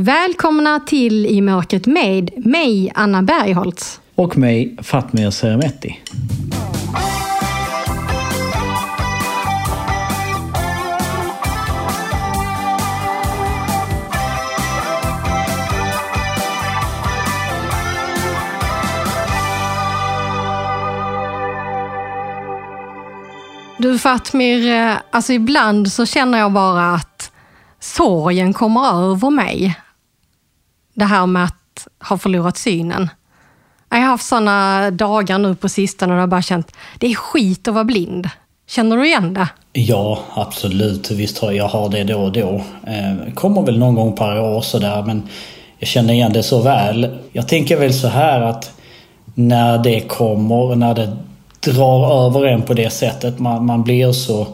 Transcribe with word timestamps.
Välkomna 0.00 0.80
till 0.80 1.26
I 1.26 1.40
mörkret 1.40 1.86
med 1.86 2.46
mig, 2.46 2.92
Anna 2.94 3.22
Bergholtz. 3.22 4.00
Och 4.14 4.38
mig, 4.38 4.76
Fatmir 4.82 5.30
Seremetti. 5.30 6.00
Du 23.78 23.98
Fatmir, 23.98 24.72
eh, 24.72 24.96
alltså 25.10 25.32
ibland 25.32 25.92
så 25.92 26.06
känner 26.06 26.38
jag 26.38 26.52
bara 26.52 26.94
att 26.94 27.32
sorgen 27.80 28.52
kommer 28.52 29.10
över 29.10 29.30
mig. 29.30 29.76
Det 30.98 31.04
här 31.04 31.26
med 31.26 31.44
att 31.44 32.08
ha 32.08 32.18
förlorat 32.18 32.56
synen. 32.56 33.10
Jag 33.90 33.98
har 33.98 34.04
haft 34.04 34.26
sådana 34.26 34.90
dagar 34.90 35.38
nu 35.38 35.54
på 35.54 35.68
sistone 35.68 36.12
och 36.12 36.16
jag 36.16 36.22
har 36.22 36.26
bara 36.26 36.42
känt, 36.42 36.72
det 36.98 37.06
är 37.06 37.14
skit 37.14 37.68
att 37.68 37.74
vara 37.74 37.84
blind. 37.84 38.28
Känner 38.66 38.96
du 38.96 39.06
igen 39.06 39.34
det? 39.34 39.48
Ja, 39.72 40.18
absolut. 40.34 41.10
Visst 41.10 41.38
har 41.38 41.52
jag 41.52 41.68
har 41.68 41.88
det 41.88 42.04
då 42.04 42.20
och 42.20 42.32
då. 42.32 42.62
Eh, 42.86 43.34
kommer 43.34 43.62
väl 43.62 43.78
någon 43.78 43.94
gång 43.94 44.16
per 44.16 44.40
år 44.40 44.60
sådär 44.60 45.02
men 45.02 45.28
jag 45.78 45.88
känner 45.88 46.14
igen 46.14 46.32
det 46.32 46.42
så 46.42 46.62
väl. 46.62 47.18
Jag 47.32 47.48
tänker 47.48 47.76
väl 47.76 47.94
så 47.94 48.08
här 48.08 48.40
att 48.40 48.72
när 49.34 49.78
det 49.78 50.00
kommer, 50.00 50.76
när 50.76 50.94
det 50.94 51.16
drar 51.60 52.26
över 52.26 52.46
en 52.46 52.62
på 52.62 52.74
det 52.74 52.90
sättet. 52.90 53.38
Man, 53.38 53.66
man 53.66 53.82
blir 53.82 54.12
så, 54.12 54.46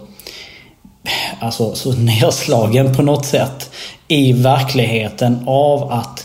alltså, 1.40 1.74
så 1.74 1.92
nedslagen 1.98 2.94
på 2.94 3.02
något 3.02 3.26
sätt 3.26 3.70
i 4.08 4.32
verkligheten 4.32 5.44
av 5.46 5.92
att 5.92 6.23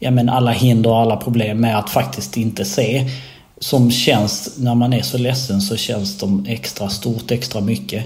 ja, 0.00 0.10
men 0.10 0.28
alla 0.28 0.50
hinder 0.50 0.90
och 0.90 0.98
alla 0.98 1.16
problem 1.16 1.60
med 1.60 1.78
att 1.78 1.90
faktiskt 1.90 2.36
inte 2.36 2.64
se. 2.64 3.10
Som 3.58 3.90
känns, 3.90 4.58
när 4.58 4.74
man 4.74 4.92
är 4.92 5.02
så 5.02 5.18
ledsen 5.18 5.60
så 5.60 5.76
känns 5.76 6.18
de 6.18 6.46
extra 6.48 6.88
stort, 6.88 7.30
extra 7.30 7.60
mycket. 7.60 8.04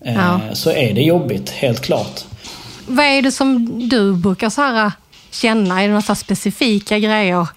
Eh, 0.00 0.14
ja. 0.14 0.40
Så 0.52 0.70
är 0.70 0.94
det 0.94 1.02
jobbigt, 1.02 1.50
helt 1.50 1.80
klart. 1.80 2.24
Vad 2.86 3.06
är 3.06 3.22
det 3.22 3.32
som 3.32 3.78
du 3.88 4.16
brukar 4.16 4.50
så 4.50 4.62
här 4.62 4.92
känna? 5.30 5.82
Är 5.82 5.88
det 5.88 5.94
några 5.94 6.14
specifika 6.14 6.98
grejer 6.98 7.48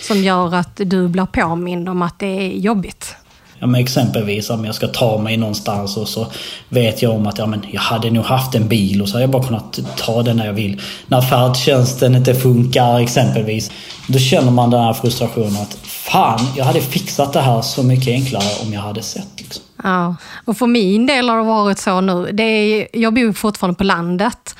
som 0.00 0.24
gör 0.24 0.54
att 0.54 0.76
du 0.76 1.08
blir 1.08 1.26
påmind 1.26 1.88
om 1.88 2.02
att 2.02 2.18
det 2.18 2.26
är 2.26 2.48
jobbigt? 2.48 3.14
Ja, 3.60 3.66
men 3.66 3.80
exempelvis 3.80 4.50
om 4.50 4.64
jag 4.64 4.74
ska 4.74 4.88
ta 4.88 5.18
mig 5.18 5.36
någonstans 5.36 5.96
och 5.96 6.08
så 6.08 6.26
vet 6.68 7.02
jag 7.02 7.12
om 7.12 7.26
att 7.26 7.38
ja, 7.38 7.46
men 7.46 7.66
jag 7.70 7.80
hade 7.80 8.10
nog 8.10 8.24
haft 8.24 8.54
en 8.54 8.68
bil 8.68 9.02
och 9.02 9.08
så 9.08 9.14
hade 9.14 9.22
jag 9.22 9.30
bara 9.30 9.46
kunnat 9.46 9.80
ta 9.96 10.22
den 10.22 10.36
när 10.36 10.46
jag 10.46 10.52
vill. 10.52 10.80
När 11.06 11.20
färdtjänsten 11.20 12.14
inte 12.14 12.34
funkar 12.34 13.00
exempelvis. 13.00 13.70
Då 14.06 14.18
känner 14.18 14.50
man 14.50 14.70
den 14.70 14.80
här 14.80 14.92
frustrationen 14.92 15.56
att 15.56 15.78
fan, 15.82 16.40
jag 16.56 16.64
hade 16.64 16.80
fixat 16.80 17.32
det 17.32 17.40
här 17.40 17.62
så 17.62 17.82
mycket 17.82 18.08
enklare 18.08 18.66
om 18.66 18.72
jag 18.72 18.80
hade 18.80 19.02
sett. 19.02 19.28
Liksom. 19.36 19.62
Ja, 19.82 20.16
och 20.44 20.56
för 20.56 20.66
min 20.66 21.06
del 21.06 21.28
har 21.28 21.36
det 21.36 21.42
varit 21.42 21.78
så 21.78 22.00
nu. 22.00 22.30
Det 22.32 22.42
är, 22.42 22.88
jag 22.92 23.14
bor 23.14 23.32
fortfarande 23.32 23.78
på 23.78 23.84
landet. 23.84 24.54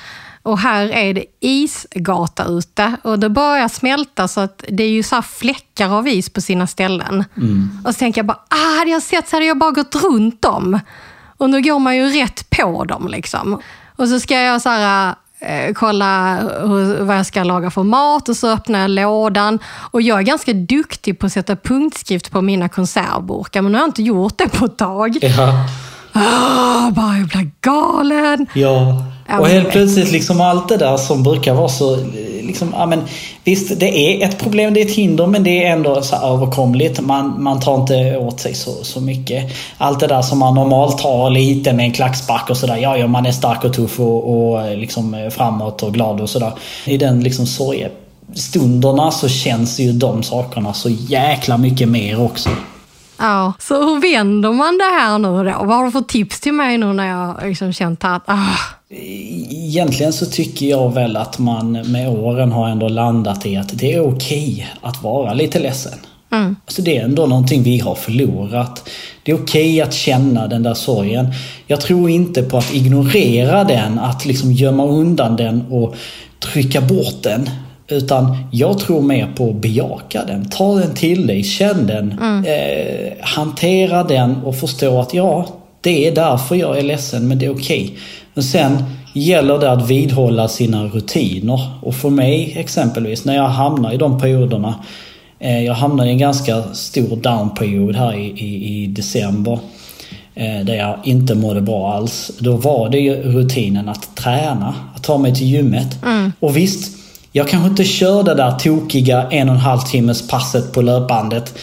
Och 0.49 0.59
här 0.59 0.87
är 0.87 1.13
det 1.13 1.25
isgata 1.39 2.45
ute 2.45 2.95
och 3.03 3.19
det 3.19 3.29
börjar 3.29 3.67
smälta 3.67 4.27
så 4.27 4.41
att 4.41 4.63
det 4.69 4.83
är 4.83 4.89
ju 4.89 5.03
så 5.03 5.21
fläckar 5.21 5.97
av 5.97 6.07
is 6.07 6.29
på 6.29 6.41
sina 6.41 6.67
ställen. 6.67 7.25
Mm. 7.37 7.69
Och 7.85 7.93
så 7.93 7.99
tänker 7.99 8.19
jag 8.19 8.25
bara, 8.25 8.39
ah, 8.49 8.79
hade 8.79 8.91
jag 8.91 9.03
sett 9.03 9.29
så 9.29 9.35
hade 9.35 9.45
jag 9.45 9.57
bara 9.57 9.71
gått 9.71 9.95
runt 9.95 10.41
dem. 10.41 10.79
Och 11.37 11.49
nu 11.49 11.61
går 11.61 11.79
man 11.79 11.95
ju 11.95 12.09
rätt 12.09 12.49
på 12.49 12.83
dem 12.83 13.07
liksom. 13.07 13.61
Och 13.95 14.07
så 14.07 14.19
ska 14.19 14.41
jag 14.41 14.61
så 14.61 14.69
här, 14.69 15.15
eh, 15.39 15.73
kolla 15.73 16.35
hur, 16.61 17.03
vad 17.03 17.17
jag 17.17 17.25
ska 17.25 17.43
laga 17.43 17.71
för 17.71 17.83
mat 17.83 18.29
och 18.29 18.37
så 18.37 18.49
öppnar 18.49 18.79
jag 18.79 18.89
lådan. 18.89 19.59
Och 19.91 20.01
jag 20.01 20.19
är 20.19 20.23
ganska 20.23 20.53
duktig 20.53 21.19
på 21.19 21.25
att 21.25 21.33
sätta 21.33 21.55
punktskrift 21.55 22.31
på 22.31 22.41
mina 22.41 22.69
konservburkar 22.69 23.61
men 23.61 23.71
nu 23.71 23.77
har 23.77 23.83
jag 23.83 23.89
inte 23.89 24.03
gjort 24.03 24.37
det 24.37 24.49
på 24.49 24.65
ett 24.65 24.77
tag. 24.77 25.17
Ja. 25.21 25.65
Ah, 26.13 26.91
bara 26.91 27.17
jag 27.17 27.27
blir 27.27 27.51
galen. 27.61 28.47
Ja. 28.53 29.03
Och 29.37 29.47
helt 29.47 29.69
plötsligt 29.69 30.11
liksom 30.11 30.41
allt 30.41 30.69
det 30.69 30.77
där 30.77 30.97
som 30.97 31.23
brukar 31.23 31.53
vara 31.53 31.69
så... 31.69 31.97
Liksom, 32.41 32.73
ja, 32.77 32.85
men, 32.85 33.01
visst, 33.43 33.79
det 33.79 33.97
är 33.97 34.25
ett 34.25 34.39
problem, 34.39 34.73
det 34.73 34.81
är 34.81 34.85
ett 34.85 34.95
hinder, 34.95 35.27
men 35.27 35.43
det 35.43 35.65
är 35.65 35.71
ändå 35.71 36.01
så 36.01 36.15
överkomligt. 36.15 37.01
Man, 37.01 37.43
man 37.43 37.59
tar 37.59 37.75
inte 37.75 38.17
åt 38.17 38.39
sig 38.39 38.55
så, 38.55 38.71
så 38.83 39.01
mycket. 39.01 39.51
Allt 39.77 39.99
det 39.99 40.07
där 40.07 40.21
som 40.21 40.39
man 40.39 40.55
normalt 40.55 40.97
tar 40.97 41.29
lite 41.29 41.73
med 41.73 41.85
en 41.85 41.91
klackspark 41.91 42.49
och 42.49 42.57
sådär. 42.57 42.77
Ja, 42.77 42.97
ja, 42.97 43.07
man 43.07 43.25
är 43.25 43.31
stark 43.31 43.63
och 43.63 43.73
tuff 43.73 43.99
och, 43.99 44.51
och 44.51 44.77
liksom 44.77 45.29
framåt 45.31 45.83
och 45.83 45.93
glad 45.93 46.21
och 46.21 46.29
sådär. 46.29 46.51
I 46.85 46.97
den 46.97 47.23
liksom 47.23 47.45
sorgestunderna 47.45 49.11
så 49.11 49.27
känns 49.29 49.79
ju 49.79 49.91
de 49.91 50.23
sakerna 50.23 50.73
så 50.73 50.89
jäkla 50.89 51.57
mycket 51.57 51.89
mer 51.89 52.21
också. 52.21 52.49
Ja, 53.17 53.53
så 53.59 53.83
hur 53.83 54.01
vänder 54.01 54.51
man 54.51 54.77
det 54.77 54.99
här 54.99 55.17
nu 55.17 55.27
då? 55.27 55.65
Vad 55.65 55.77
har 55.77 55.85
du 55.85 55.91
för 55.91 56.01
tips 56.01 56.39
till 56.39 56.53
mig 56.53 56.77
nu 56.77 56.93
när 56.93 57.07
jag 57.07 57.47
liksom 57.49 57.73
känt 57.73 58.03
att 58.03 58.23
ah. 58.25 58.78
Egentligen 58.91 60.13
så 60.13 60.25
tycker 60.25 60.65
jag 60.65 60.93
väl 60.93 61.17
att 61.17 61.39
man 61.39 61.71
med 61.71 62.09
åren 62.09 62.51
har 62.51 62.69
ändå 62.69 62.87
landat 62.87 63.45
i 63.45 63.57
att 63.57 63.79
det 63.79 63.93
är 63.93 64.01
okej 64.01 64.67
att 64.81 65.03
vara 65.03 65.33
lite 65.33 65.59
ledsen. 65.59 65.99
Mm. 66.31 66.55
Alltså 66.65 66.81
det 66.81 66.97
är 66.97 67.03
ändå 67.03 67.25
någonting 67.25 67.63
vi 67.63 67.79
har 67.79 67.95
förlorat. 67.95 68.89
Det 69.23 69.31
är 69.31 69.35
okej 69.35 69.81
att 69.81 69.93
känna 69.93 70.47
den 70.47 70.63
där 70.63 70.73
sorgen. 70.73 71.27
Jag 71.67 71.81
tror 71.81 72.09
inte 72.09 72.43
på 72.43 72.57
att 72.57 72.73
ignorera 72.73 73.63
den, 73.63 73.99
att 73.99 74.25
liksom 74.25 74.51
gömma 74.51 74.85
undan 74.85 75.35
den 75.35 75.63
och 75.69 75.95
trycka 76.39 76.81
bort 76.81 77.23
den. 77.23 77.49
Utan 77.87 78.37
jag 78.51 78.79
tror 78.79 79.01
mer 79.01 79.27
på 79.35 79.49
att 79.49 79.55
bejaka 79.55 80.25
den. 80.25 80.49
Ta 80.49 80.75
den 80.75 80.95
till 80.95 81.27
dig, 81.27 81.43
känn 81.43 81.87
den. 81.87 82.19
Mm. 82.21 82.45
Eh, 82.45 83.13
hantera 83.21 84.03
den 84.03 84.35
och 84.35 84.55
förstå 84.55 84.99
att 84.99 85.13
ja, 85.13 85.58
det 85.81 86.07
är 86.07 86.15
därför 86.15 86.55
jag 86.55 86.77
är 86.77 86.83
ledsen 86.83 87.27
men 87.27 87.39
det 87.39 87.45
är 87.45 87.53
okej. 87.53 87.83
Okay. 87.83 87.97
Men 88.33 88.43
sen 88.43 88.83
gäller 89.13 89.57
det 89.57 89.71
att 89.71 89.89
vidhålla 89.89 90.47
sina 90.47 90.85
rutiner. 90.85 91.69
Och 91.81 91.95
för 91.95 92.09
mig 92.09 92.53
exempelvis, 92.57 93.25
när 93.25 93.35
jag 93.35 93.47
hamnar 93.47 93.93
i 93.93 93.97
de 93.97 94.19
perioderna. 94.19 94.75
Eh, 95.39 95.63
jag 95.63 95.73
hamnade 95.73 96.09
i 96.09 96.11
en 96.11 96.17
ganska 96.17 96.63
stor 96.73 97.15
downperiod 97.15 97.95
här 97.95 98.13
i, 98.13 98.25
i, 98.25 98.83
i 98.83 98.87
december. 98.87 99.59
Eh, 100.35 100.65
där 100.65 100.75
jag 100.75 100.99
inte 101.03 101.35
mådde 101.35 101.61
bra 101.61 101.93
alls. 101.93 102.31
Då 102.39 102.55
var 102.55 102.89
det 102.89 102.99
ju 102.99 103.15
rutinen 103.15 103.89
att 103.89 104.15
träna, 104.15 104.75
att 104.95 105.03
ta 105.03 105.17
mig 105.17 105.35
till 105.35 105.47
gymmet. 105.47 106.03
Mm. 106.05 106.31
Och 106.39 106.57
visst, 106.57 106.97
jag 107.31 107.47
kanske 107.47 107.69
inte 107.69 107.83
kör 107.83 108.23
det 108.23 108.33
där 108.33 108.51
tokiga 108.51 109.27
en 109.31 109.49
och 109.49 109.55
en 109.55 109.61
halv 109.61 109.79
timmes 109.79 110.27
passet 110.27 110.73
på 110.73 110.81
löpbandet 110.81 111.53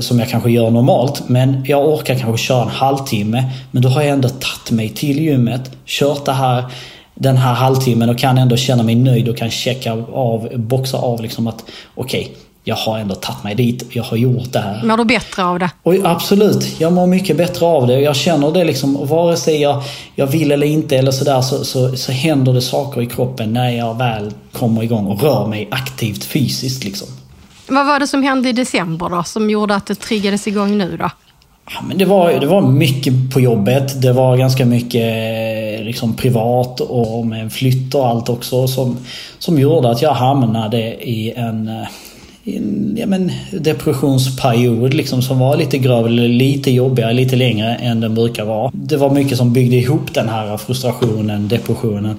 som 0.00 0.18
jag 0.18 0.28
kanske 0.28 0.50
gör 0.50 0.70
normalt. 0.70 1.28
Men 1.28 1.64
jag 1.66 1.88
orkar 1.88 2.14
kanske 2.14 2.46
köra 2.46 2.62
en 2.62 2.68
halvtimme. 2.68 3.52
Men 3.70 3.82
då 3.82 3.88
har 3.88 4.02
jag 4.02 4.10
ändå 4.10 4.28
tagit 4.28 4.70
mig 4.70 4.88
till 4.88 5.20
gymmet, 5.20 5.70
kört 5.86 6.24
det 6.24 6.32
här 6.32 6.64
den 7.20 7.36
här 7.36 7.54
halvtimmen 7.54 8.08
och 8.08 8.18
kan 8.18 8.38
ändå 8.38 8.56
känna 8.56 8.82
mig 8.82 8.94
nöjd 8.94 9.28
och 9.28 9.36
kan 9.36 9.50
checka 9.50 9.92
av, 10.12 10.48
boxa 10.54 10.98
av 10.98 11.22
liksom 11.22 11.46
att 11.46 11.64
okej, 11.94 12.20
okay, 12.20 12.34
jag 12.64 12.76
har 12.76 12.98
ändå 12.98 13.14
tagit 13.14 13.44
mig 13.44 13.54
dit, 13.54 13.84
jag 13.92 14.02
har 14.02 14.16
gjort 14.16 14.52
det 14.52 14.58
här. 14.58 14.84
Mår 14.84 14.96
du 14.96 15.04
bättre 15.04 15.44
av 15.44 15.58
det? 15.58 15.70
Och 15.82 15.94
absolut, 16.04 16.80
jag 16.80 16.92
mår 16.92 17.06
mycket 17.06 17.36
bättre 17.36 17.66
av 17.66 17.86
det. 17.86 18.00
Jag 18.00 18.16
känner 18.16 18.52
det 18.52 18.64
liksom, 18.64 19.06
vare 19.06 19.36
sig 19.36 19.60
jag, 19.60 19.82
jag 20.14 20.26
vill 20.26 20.52
eller 20.52 20.66
inte 20.66 20.96
eller 20.96 21.10
sådär 21.10 21.40
så, 21.40 21.64
så, 21.64 21.96
så 21.96 22.12
händer 22.12 22.52
det 22.52 22.60
saker 22.60 23.02
i 23.02 23.06
kroppen 23.06 23.52
när 23.52 23.70
jag 23.70 23.98
väl 23.98 24.32
kommer 24.52 24.82
igång 24.82 25.06
och 25.06 25.22
rör 25.22 25.46
mig 25.46 25.68
aktivt 25.70 26.24
fysiskt. 26.24 26.84
Liksom. 26.84 27.08
Vad 27.68 27.86
var 27.86 28.00
det 28.00 28.06
som 28.06 28.22
hände 28.22 28.48
i 28.48 28.52
december 28.52 29.08
då, 29.08 29.22
som 29.22 29.50
gjorde 29.50 29.74
att 29.74 29.86
det 29.86 29.94
triggades 29.94 30.46
igång 30.46 30.78
nu 30.78 30.96
då? 30.96 31.10
Ja, 31.70 31.82
men 31.88 31.98
det, 31.98 32.04
var, 32.04 32.32
det 32.32 32.46
var 32.46 32.62
mycket 32.62 33.32
på 33.34 33.40
jobbet. 33.40 34.02
Det 34.02 34.12
var 34.12 34.36
ganska 34.36 34.66
mycket 34.66 35.02
eh, 35.80 35.84
liksom, 35.84 36.14
privat 36.16 36.80
och 36.80 37.26
med 37.26 37.52
flytt 37.52 37.94
och 37.94 38.06
allt 38.06 38.28
också 38.28 38.68
som, 38.68 38.96
som 39.38 39.58
gjorde 39.58 39.90
att 39.90 40.02
jag 40.02 40.14
hamnade 40.14 40.78
i 41.08 41.32
en 41.36 41.68
eh, 41.68 41.88
en 42.56 42.96
ja, 42.98 43.06
men, 43.06 43.32
depressionsperiod 43.52 44.94
liksom, 44.94 45.22
som 45.22 45.38
var 45.38 45.56
lite 45.56 45.78
grövre, 45.78 46.10
lite 46.28 46.70
jobbigare, 46.70 47.12
lite 47.12 47.36
längre 47.36 47.74
än 47.74 48.00
den 48.00 48.14
brukar 48.14 48.44
vara. 48.44 48.70
Det 48.74 48.96
var 48.96 49.10
mycket 49.10 49.38
som 49.38 49.52
byggde 49.52 49.76
ihop 49.76 50.14
den 50.14 50.28
här 50.28 50.56
frustrationen, 50.56 51.48
depressionen 51.48 52.10
eh, 52.10 52.16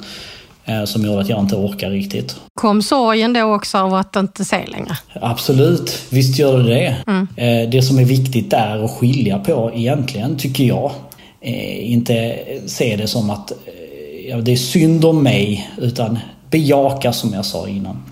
som 0.86 1.06
gjorde 1.06 1.22
att 1.22 1.30
jag 1.30 1.40
inte 1.40 1.56
orkar 1.56 1.90
riktigt. 1.90 2.36
Kom 2.54 2.82
sorgen 2.82 3.34
då 3.34 3.56
också 3.56 3.78
av 3.78 3.94
att 3.94 4.16
inte 4.16 4.46
se 4.46 4.66
längre? 4.68 4.98
Absolut, 5.14 6.06
visst 6.10 6.40
gör 6.40 6.58
det 6.58 6.74
det. 6.74 6.96
Mm. 7.08 7.28
Eh, 7.36 7.70
det 7.70 7.82
som 7.82 8.00
är 8.00 8.06
viktigt 8.06 8.54
är 8.54 8.86
att 8.86 8.92
skilja 8.92 9.40
på 9.40 9.72
egentligen, 9.76 10.38
tycker 10.38 10.64
jag. 10.64 10.92
Eh, 11.42 11.92
inte 11.92 12.40
se 12.66 12.96
det 12.96 13.08
som 13.08 13.30
att 13.30 13.52
ja, 14.30 14.38
det 14.38 14.52
är 14.52 14.56
synd 14.56 15.06
om 15.06 15.24
mig, 15.24 15.70
utan 15.78 16.20
bejaka 16.52 17.14
som 17.14 17.34
jag 17.34 17.46
sa 17.46 17.68
innan. 17.68 18.04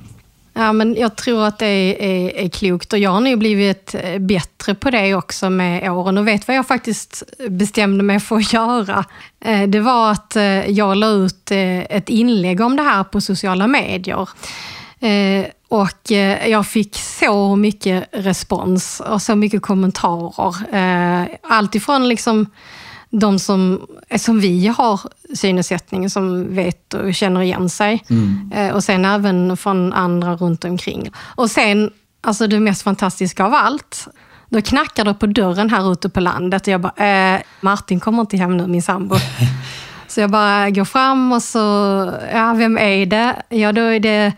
Ja, 0.57 0.74
men 0.74 0.95
jag 0.95 1.15
tror 1.15 1.45
att 1.45 1.59
det 1.59 1.65
är, 1.65 2.01
är, 2.01 2.45
är 2.45 2.50
klokt 2.50 2.94
och 2.94 3.00
jag 3.00 3.09
har 3.09 3.19
nog 3.19 3.39
blivit 3.39 3.95
eh, 3.95 4.19
bättre 4.19 4.75
på 4.75 4.89
det 4.89 5.15
också 5.15 5.50
med 5.50 5.92
åren 5.92 6.18
och 6.18 6.27
vet 6.27 6.48
vad 6.48 6.57
jag 6.57 6.68
faktiskt 6.68 7.24
bestämde 7.50 8.04
mig 8.04 8.19
för 8.19 8.36
att 8.36 8.54
göra. 8.54 9.06
Eh, 9.39 9.63
det 9.63 9.80
var 9.80 10.12
att 10.12 10.36
eh, 10.36 10.69
jag 10.69 10.98
la 10.98 11.07
ut 11.07 11.51
ett 11.51 12.09
inlägg 12.09 12.62
om 12.62 12.75
det 12.75 12.83
här 12.83 13.04
på 13.04 13.21
sociala 13.21 13.68
medier. 13.68 14.30
Och 15.68 16.12
jag 16.48 16.68
fick 16.68 16.95
så 16.95 17.56
mycket 17.56 18.10
respons 18.12 19.00
och 19.00 19.21
så 19.21 19.36
mycket 19.36 19.62
kommentarer. 19.62 21.38
Allt 21.44 21.75
ifrån 21.75 22.10
liksom 22.10 22.45
de 23.09 23.39
som, 23.39 23.88
som 24.18 24.39
vi 24.39 24.68
har 24.68 25.00
synnedsättning, 25.36 26.09
som 26.09 26.56
vet 26.56 26.94
och 26.94 27.15
känner 27.15 27.42
igen 27.42 27.69
sig. 27.69 28.04
Mm. 28.09 28.51
Eh, 28.56 28.75
och 28.75 28.83
sen 28.83 29.06
även 29.06 29.57
från 29.57 29.94
andra 29.94 30.36
runt 30.36 30.65
omkring. 30.65 31.12
Och 31.18 31.51
sen, 31.51 31.92
alltså 32.21 32.48
det 32.48 32.59
mest 32.59 32.81
fantastiska 32.81 33.45
av 33.45 33.54
allt, 33.54 34.07
då 34.50 34.62
knackar 34.62 35.06
det 35.06 35.13
på 35.13 35.25
dörren 35.25 35.69
här 35.69 35.92
ute 35.92 36.09
på 36.09 36.19
landet 36.19 36.62
och 36.62 36.74
jag 36.74 36.81
bara, 36.81 37.36
eh, 37.36 37.42
Martin 37.62 38.00
kommer 38.00 38.21
inte 38.21 38.38
hem 38.38 38.57
nu, 38.57 38.68
min 38.68 38.81
sambo. 38.81 39.15
så 40.07 40.21
jag 40.21 40.31
bara 40.31 40.69
går 40.69 40.86
fram 40.86 41.31
och 41.31 41.44
så, 41.44 41.60
ja 42.33 42.53
vem 42.53 42.77
är 42.77 43.06
det? 43.06 43.42
Ja 43.50 43.71
då 43.71 43.81
är 43.81 44.00
det 44.00 44.33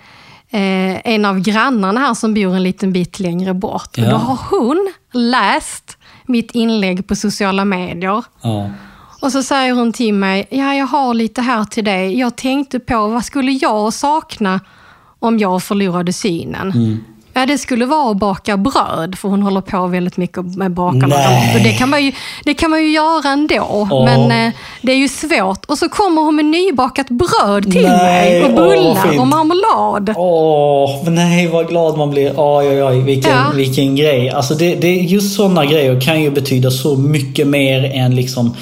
eh, 0.49 1.13
en 1.13 1.25
av 1.25 1.39
grannarna 1.39 1.99
här 1.99 2.13
som 2.13 2.33
bor 2.33 2.55
en 2.55 2.63
liten 2.63 2.93
bit 2.93 3.19
längre 3.19 3.53
bort. 3.53 3.97
Ja. 3.97 4.03
Och 4.03 4.11
då 4.11 4.17
har 4.17 4.37
hon 4.49 4.93
läst 5.11 5.97
mitt 6.29 6.51
inlägg 6.51 7.07
på 7.07 7.15
sociala 7.15 7.65
medier. 7.65 8.23
Ja. 8.41 8.69
Och 9.21 9.31
så 9.31 9.43
säger 9.43 9.73
hon 9.73 9.93
till 9.93 10.13
mig, 10.13 10.47
ja 10.49 10.75
jag 10.75 10.85
har 10.85 11.13
lite 11.13 11.41
här 11.41 11.65
till 11.65 11.85
dig. 11.85 12.19
Jag 12.19 12.35
tänkte 12.35 12.79
på, 12.79 13.07
vad 13.07 13.25
skulle 13.25 13.51
jag 13.51 13.93
sakna 13.93 14.59
om 15.19 15.39
jag 15.39 15.63
förlorade 15.63 16.13
synen? 16.13 16.71
Mm. 16.71 17.03
Ja, 17.39 17.45
det 17.45 17.57
skulle 17.57 17.85
vara 17.85 18.11
att 18.11 18.17
baka 18.17 18.57
bröd, 18.57 19.15
för 19.17 19.29
hon 19.29 19.41
håller 19.41 19.61
på 19.61 19.87
väldigt 19.87 20.17
mycket 20.17 20.55
med 20.55 20.71
bakarna. 20.71 21.15
Det 21.63 21.71
kan, 21.71 21.89
man 21.89 22.05
ju, 22.05 22.11
det 22.45 22.53
kan 22.53 22.69
man 22.69 22.83
ju 22.83 22.91
göra 22.91 23.29
ändå, 23.29 23.55
oh. 23.55 24.05
men 24.05 24.47
eh, 24.47 24.53
det 24.81 24.91
är 24.91 24.95
ju 24.95 25.07
svårt. 25.07 25.65
Och 25.65 25.77
så 25.77 25.89
kommer 25.89 26.21
hon 26.21 26.35
med 26.35 26.45
nybakat 26.45 27.07
bröd 27.09 27.63
till 27.63 27.81
nej. 27.81 28.41
mig 28.41 28.43
och 28.43 28.51
bullar 28.51 29.15
oh, 29.15 29.19
och 29.19 29.27
marmelad. 29.27 30.13
Åh, 30.17 31.03
oh, 31.03 31.09
nej 31.09 31.47
vad 31.47 31.67
glad 31.67 31.97
man 31.97 32.09
blir. 32.09 32.33
Oj, 32.35 32.67
oj, 32.67 32.83
oj, 32.83 33.01
vilken, 33.01 33.31
ja. 33.31 33.51
vilken 33.55 33.95
grej. 33.95 34.29
Alltså 34.29 34.53
det, 34.53 34.75
det, 34.75 34.95
just 34.95 35.35
sådana 35.35 35.65
grejer 35.65 36.01
kan 36.01 36.21
ju 36.21 36.31
betyda 36.31 36.71
så 36.71 36.95
mycket 36.95 37.47
mer 37.47 37.91
än 37.93 38.15
liksom 38.15 38.55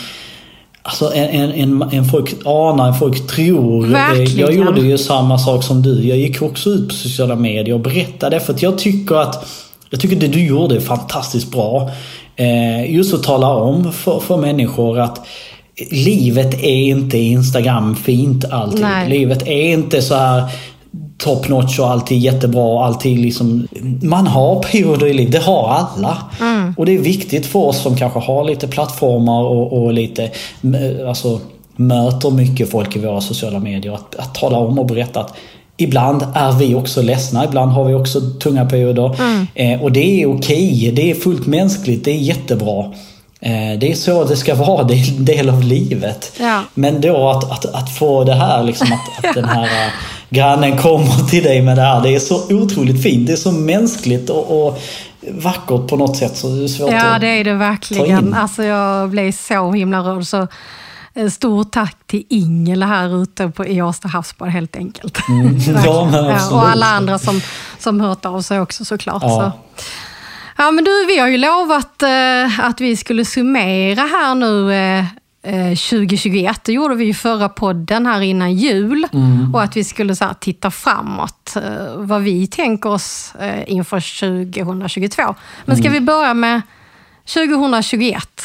Alltså 0.88 1.14
en, 1.14 1.52
en, 1.52 1.82
en 1.92 2.06
folk 2.06 2.34
anar, 2.46 2.88
en 2.88 2.94
folk 2.94 3.28
tror. 3.28 3.86
Verkligen. 3.86 4.40
Jag 4.40 4.54
gjorde 4.54 4.82
ju 4.82 4.98
samma 4.98 5.38
sak 5.38 5.64
som 5.64 5.82
du. 5.82 6.08
Jag 6.08 6.18
gick 6.18 6.42
också 6.42 6.70
ut 6.70 6.88
på 6.88 6.94
sociala 6.94 7.36
medier 7.36 7.74
och 7.74 7.80
berättade. 7.80 8.40
För 8.40 8.54
att 8.54 8.62
jag 8.62 8.78
tycker 8.78 9.16
att 9.16 9.48
jag 9.90 10.00
tycker 10.00 10.16
det 10.16 10.28
du 10.28 10.46
gjorde 10.46 10.76
är 10.76 10.80
fantastiskt 10.80 11.52
bra. 11.52 11.92
Eh, 12.36 12.96
just 12.96 13.14
att 13.14 13.24
tala 13.24 13.48
om 13.48 13.94
för, 13.94 14.20
för 14.20 14.38
människor 14.38 15.00
att 15.00 15.28
livet 15.92 16.54
är 16.54 16.82
inte 16.82 17.18
Instagram 17.18 17.96
fint 17.96 18.46
alltid. 18.46 18.82
Nej. 18.82 19.10
Livet 19.10 19.48
är 19.48 19.74
inte 19.74 20.02
så 20.02 20.16
här 20.16 20.44
top 21.18 21.48
notch 21.48 21.80
och 21.80 21.90
alltid 21.90 22.18
jättebra. 22.18 22.86
Alltid 22.86 23.20
liksom, 23.20 23.68
man 24.02 24.28
har 24.28 24.64
perioder 24.64 25.08
i 25.08 25.14
livet, 25.14 25.32
det 25.32 25.40
har 25.40 25.70
alla. 25.70 26.18
Mm. 26.40 26.74
Och 26.78 26.86
det 26.86 26.96
är 26.96 27.00
viktigt 27.00 27.46
för 27.46 27.60
oss 27.60 27.82
som 27.82 27.98
kanske 27.98 28.20
har 28.20 28.44
lite 28.44 28.68
plattformar 28.68 29.44
och, 29.44 29.84
och 29.84 29.94
lite, 29.94 30.32
alltså 31.08 31.40
möter 31.76 32.32
mycket 32.32 32.72
folk 32.72 32.96
i 32.96 33.00
våra 33.00 33.22
sociala 33.22 33.60
medier. 33.60 33.94
Att, 33.94 34.16
att 34.16 34.36
tala 34.36 34.58
om 34.58 34.80
och 34.80 34.86
berätta 34.86 35.20
att 35.20 35.34
Ibland 35.80 36.26
är 36.34 36.52
vi 36.52 36.76
också 36.76 37.02
ledsna, 37.02 37.46
ibland 37.46 37.72
har 37.72 37.86
vi 37.86 37.94
också 37.94 38.22
tunga 38.22 38.66
perioder. 38.66 39.16
Mm. 39.20 39.48
Eh, 39.56 39.84
och 39.84 39.92
det 39.92 40.22
är 40.22 40.36
okej, 40.36 40.92
det 40.96 41.12
är 41.12 41.16
fullt 41.16 41.48
mänskligt, 41.48 42.06
det 42.06 42.12
är 42.12 42.16
jättebra. 42.16 42.94
Eh, 43.40 43.80
det 43.80 43.92
är 43.92 43.96
så 43.96 44.24
det 44.24 44.36
ska 44.36 44.56
vara, 44.56 44.84
det 44.88 44.94
är 44.94 45.18
en 45.18 45.26
del 45.26 45.50
av 45.50 45.64
livet. 45.64 46.32
Ja. 46.40 46.64
Men 46.74 47.02
då 47.02 47.30
att, 47.30 47.52
att, 47.52 47.66
att 47.66 47.90
få 47.90 48.24
det 48.24 48.34
här, 48.34 48.64
liksom 48.64 48.88
att, 48.94 49.26
att 49.26 49.36
den 49.36 49.46
här 49.46 49.92
grannen 50.30 50.78
kommer 50.78 51.30
till 51.30 51.44
dig 51.44 51.62
med 51.62 51.78
det 51.78 51.82
här. 51.82 52.02
Det 52.02 52.16
är 52.16 52.20
så 52.20 52.56
otroligt 52.56 53.04
fint. 53.04 53.28
Det 53.28 53.34
är 53.34 53.38
så 53.38 53.52
mänskligt 53.52 54.30
och, 54.30 54.68
och 54.68 54.80
vackert 55.32 55.88
på 55.88 55.96
något 55.96 56.18
sätt. 56.18 56.38
Så 56.38 56.48
det 56.48 56.64
är 56.64 56.68
svårt 56.68 56.92
ja, 56.92 57.20
det 57.20 57.28
är 57.28 57.44
det 57.44 57.54
verkligen. 57.54 58.34
Alltså, 58.34 58.64
jag 58.64 59.10
blev 59.10 59.32
så 59.32 59.72
himla 59.72 60.00
rörd. 60.00 60.26
Så 60.26 60.48
eh, 61.14 61.30
Stort 61.30 61.72
tack 61.72 61.98
till 62.06 62.24
Ingela 62.30 62.86
här 62.86 63.24
ute 63.24 63.50
på, 63.50 63.66
i 63.66 63.82
Åsta 63.82 64.08
havsbad 64.08 64.50
helt 64.50 64.76
enkelt. 64.76 65.18
Mm. 65.30 65.58
ja, 65.86 66.50
och 66.52 66.70
alla 66.70 66.86
andra 66.86 67.20
som, 67.20 67.42
som 67.80 68.02
hört 68.02 68.26
av 68.26 68.42
sig 68.42 68.60
också 68.60 68.86
såklart. 68.86 69.24
Ja. 69.24 69.30
Så. 69.30 69.84
Ja, 70.58 70.72
men 70.72 70.84
du, 70.84 71.06
vi 71.08 71.20
har 71.20 71.28
ju 71.28 71.38
lovat 71.38 72.04
eh, 72.04 72.60
att 72.60 72.82
vi 72.82 72.98
skulle 72.98 73.26
summera 73.26 74.02
här 74.02 74.36
nu 74.36 74.74
eh, 74.74 75.06
2021. 75.48 76.46
Eh, 76.46 76.62
det 76.66 76.74
gjorde 76.74 76.96
vi 76.96 77.08
i 77.08 77.14
förra 77.14 77.50
podden 77.50 78.06
här 78.06 78.22
innan 78.22 78.54
jul. 78.54 79.08
Mm. 79.14 79.56
Och 79.56 79.64
att 79.64 79.78
vi 79.78 79.84
skulle 79.84 80.16
så 80.16 80.26
titta 80.40 80.72
framåt. 80.72 81.56
Eh, 81.56 81.96
vad 81.96 82.22
vi 82.22 82.48
tänker 82.48 82.90
oss 82.90 83.36
eh, 83.40 83.72
inför 83.72 84.00
2022. 84.54 85.36
Men 85.66 85.78
ska 85.78 85.88
mm. 85.88 85.94
vi 85.94 86.06
börja 86.06 86.34
med 86.34 86.62
2021? 87.34 88.44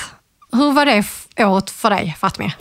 Hur 0.52 0.72
var 0.72 0.86
det 0.86 1.04
året 1.46 1.70
för 1.70 1.90
dig, 1.90 2.16
Fatmir? 2.20 2.56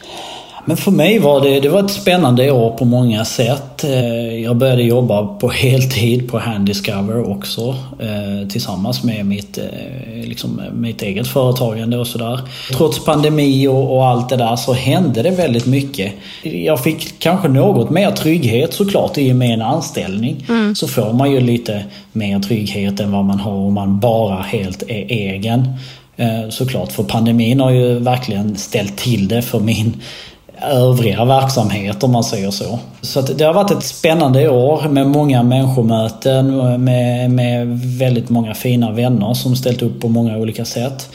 Men 0.66 0.78
för 0.78 0.92
mig 0.92 1.19
var 1.19 1.42
det, 1.42 1.60
det 1.60 1.69
var 1.69 1.84
ett 1.84 1.92
spännande 1.92 2.52
år 2.52 2.72
på 2.72 2.86
många 2.86 3.25
sätt. 3.25 3.84
Eh, 3.84 4.42
jag 4.44 4.56
började 4.56 4.84
jobba 4.84 5.25
på 5.25 5.50
heltid 5.50 6.31
på 6.31 6.40
Handiscover 6.40 7.30
också 7.31 7.75
eh, 8.00 8.48
tillsammans 8.50 9.04
med 9.04 9.25
mitt, 9.25 9.58
eh, 9.58 10.28
liksom, 10.28 10.62
mitt 10.74 11.02
eget 11.02 11.28
företagande 11.28 11.98
och 11.98 12.08
sådär. 12.08 12.40
Trots 12.78 13.06
pandemi 13.06 13.68
och, 13.68 13.96
och, 13.96 14.06
allt 14.06 14.30
det 14.30 14.36
där 14.36 14.56
så 14.56 14.74
hände 14.74 15.22
det 15.22 15.31
väldigt 15.31 15.66
mycket. 15.66 16.13
Jag 16.44 16.84
fick 16.84 17.19
kanske 17.19 17.48
något 17.48 17.90
mer 17.90 18.12
trygghet 18.12 18.74
såklart 18.74 19.18
i 19.18 19.31
och 19.31 19.36
med 19.36 19.54
en 19.54 19.62
anställning. 19.62 20.46
Mm. 20.50 20.75
Så 20.75 20.88
får 20.88 21.14
man 21.14 21.31
ju 21.31 21.40
lite 21.40 21.84
mer 22.12 22.40
trygghet 22.40 23.00
än 23.00 23.12
vad 23.12 23.25
man 23.25 23.40
har 23.40 23.54
om 23.54 23.74
man 23.74 24.00
bara 24.00 24.42
helt 24.42 24.84
är 24.84 25.06
egen. 25.12 25.68
Såklart, 26.50 26.92
för 26.92 27.04
pandemin 27.04 27.60
har 27.60 27.72
ju 27.72 28.00
verkligen 28.00 28.57
ställt 28.57 28.98
till 28.98 29.28
det 29.28 29.42
för 29.42 29.60
min 29.60 29.94
övriga 30.63 31.25
verksamhet 31.25 32.04
om 32.04 32.12
man 32.12 32.24
säger 32.24 32.52
så. 32.52 32.80
Så 33.02 33.22
det 33.22 33.44
har 33.44 33.54
varit 33.54 33.72
ett 33.72 33.84
spännande 33.84 34.50
år 34.50 34.90
med 34.90 35.08
många 35.08 35.44
människomöten 35.44 36.58
med, 36.84 37.31
med 37.31 37.68
väldigt 38.00 38.30
många 38.30 38.54
fina 38.54 38.92
vänner 38.92 39.34
som 39.34 39.56
ställt 39.56 39.81
upp 39.81 40.02
på 40.02 40.08
många 40.08 40.38
olika 40.38 40.66
sätt. 40.66 41.10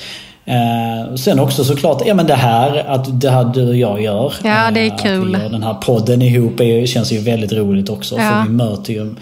Eh, 0.45 1.15
sen 1.15 1.41
också 1.41 1.65
såklart, 1.65 2.03
ja 2.07 2.15
men 2.15 2.27
det 2.27 2.35
här 2.35 2.85
att 2.89 3.21
det 3.21 3.31
här 3.31 3.45
du 3.45 3.69
och 3.69 3.77
jag 3.77 4.03
gör. 4.03 4.33
Ja, 4.45 4.71
det 4.71 4.81
är 4.81 4.87
eh, 4.87 4.97
kul. 4.97 5.35
Att 5.35 5.41
vi 5.41 5.45
gör 5.45 5.51
den 5.51 5.63
här 5.63 5.75
podden 5.75 6.23
ihop 6.23 6.61
är, 6.61 6.87
känns 6.87 7.13
ju 7.13 7.19
väldigt 7.19 7.53
roligt 7.53 7.89
också. 7.89 8.15
Ja. 8.15 8.21
För 8.21 8.43
vi 8.43 8.57
möter 8.57 8.93
ju 8.93 9.15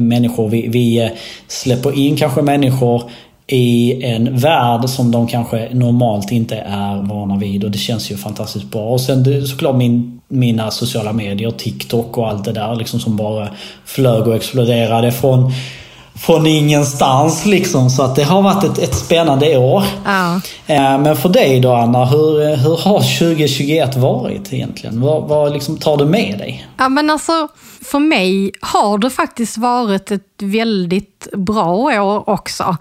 människor. 0.00 0.48
Vi, 0.48 0.68
vi 0.68 1.10
släpper 1.48 1.98
in 1.98 2.16
kanske 2.16 2.42
människor 2.42 3.02
i 3.46 4.02
en 4.04 4.38
värld 4.38 4.88
som 4.88 5.10
de 5.10 5.26
kanske 5.26 5.68
normalt 5.72 6.32
inte 6.32 6.56
är 6.56 7.02
vana 7.02 7.36
vid 7.36 7.64
och 7.64 7.70
det 7.70 7.78
känns 7.78 8.10
ju 8.10 8.16
fantastiskt 8.16 8.64
bra. 8.64 8.88
Och 8.88 9.00
sen 9.00 9.46
såklart 9.46 9.76
min, 9.76 10.20
mina 10.28 10.70
sociala 10.70 11.12
medier, 11.12 11.50
TikTok 11.50 12.18
och 12.18 12.28
allt 12.28 12.44
det 12.44 12.52
där 12.52 12.74
liksom 12.74 13.00
som 13.00 13.16
bara 13.16 13.48
flög 13.84 14.26
och 14.26 14.34
exploderade 14.34 15.12
från 15.12 15.52
från 16.16 16.46
ingenstans 16.46 17.46
liksom. 17.46 17.90
Så 17.90 18.02
att 18.02 18.16
det 18.16 18.22
har 18.22 18.42
varit 18.42 18.64
ett, 18.64 18.78
ett 18.78 18.94
spännande 18.94 19.58
år. 19.58 19.84
Ja. 20.04 20.40
Eh, 20.66 20.98
men 20.98 21.16
för 21.16 21.28
dig 21.28 21.60
då 21.60 21.72
Anna, 21.72 22.04
hur, 22.04 22.56
hur 22.56 22.76
har 22.76 23.18
2021 23.18 23.96
varit 23.96 24.52
egentligen? 24.52 25.00
Vad, 25.00 25.28
vad 25.28 25.52
liksom 25.52 25.76
tar 25.76 25.96
du 25.96 26.04
med 26.04 26.38
dig? 26.38 26.66
Ja 26.78 26.88
men 26.88 27.10
alltså, 27.10 27.48
för 27.84 27.98
mig 27.98 28.52
har 28.60 28.98
det 28.98 29.10
faktiskt 29.10 29.58
varit 29.58 30.10
ett 30.10 30.42
väldigt 30.42 31.28
bra 31.32 31.74
år 31.74 32.28
också. 32.28 32.76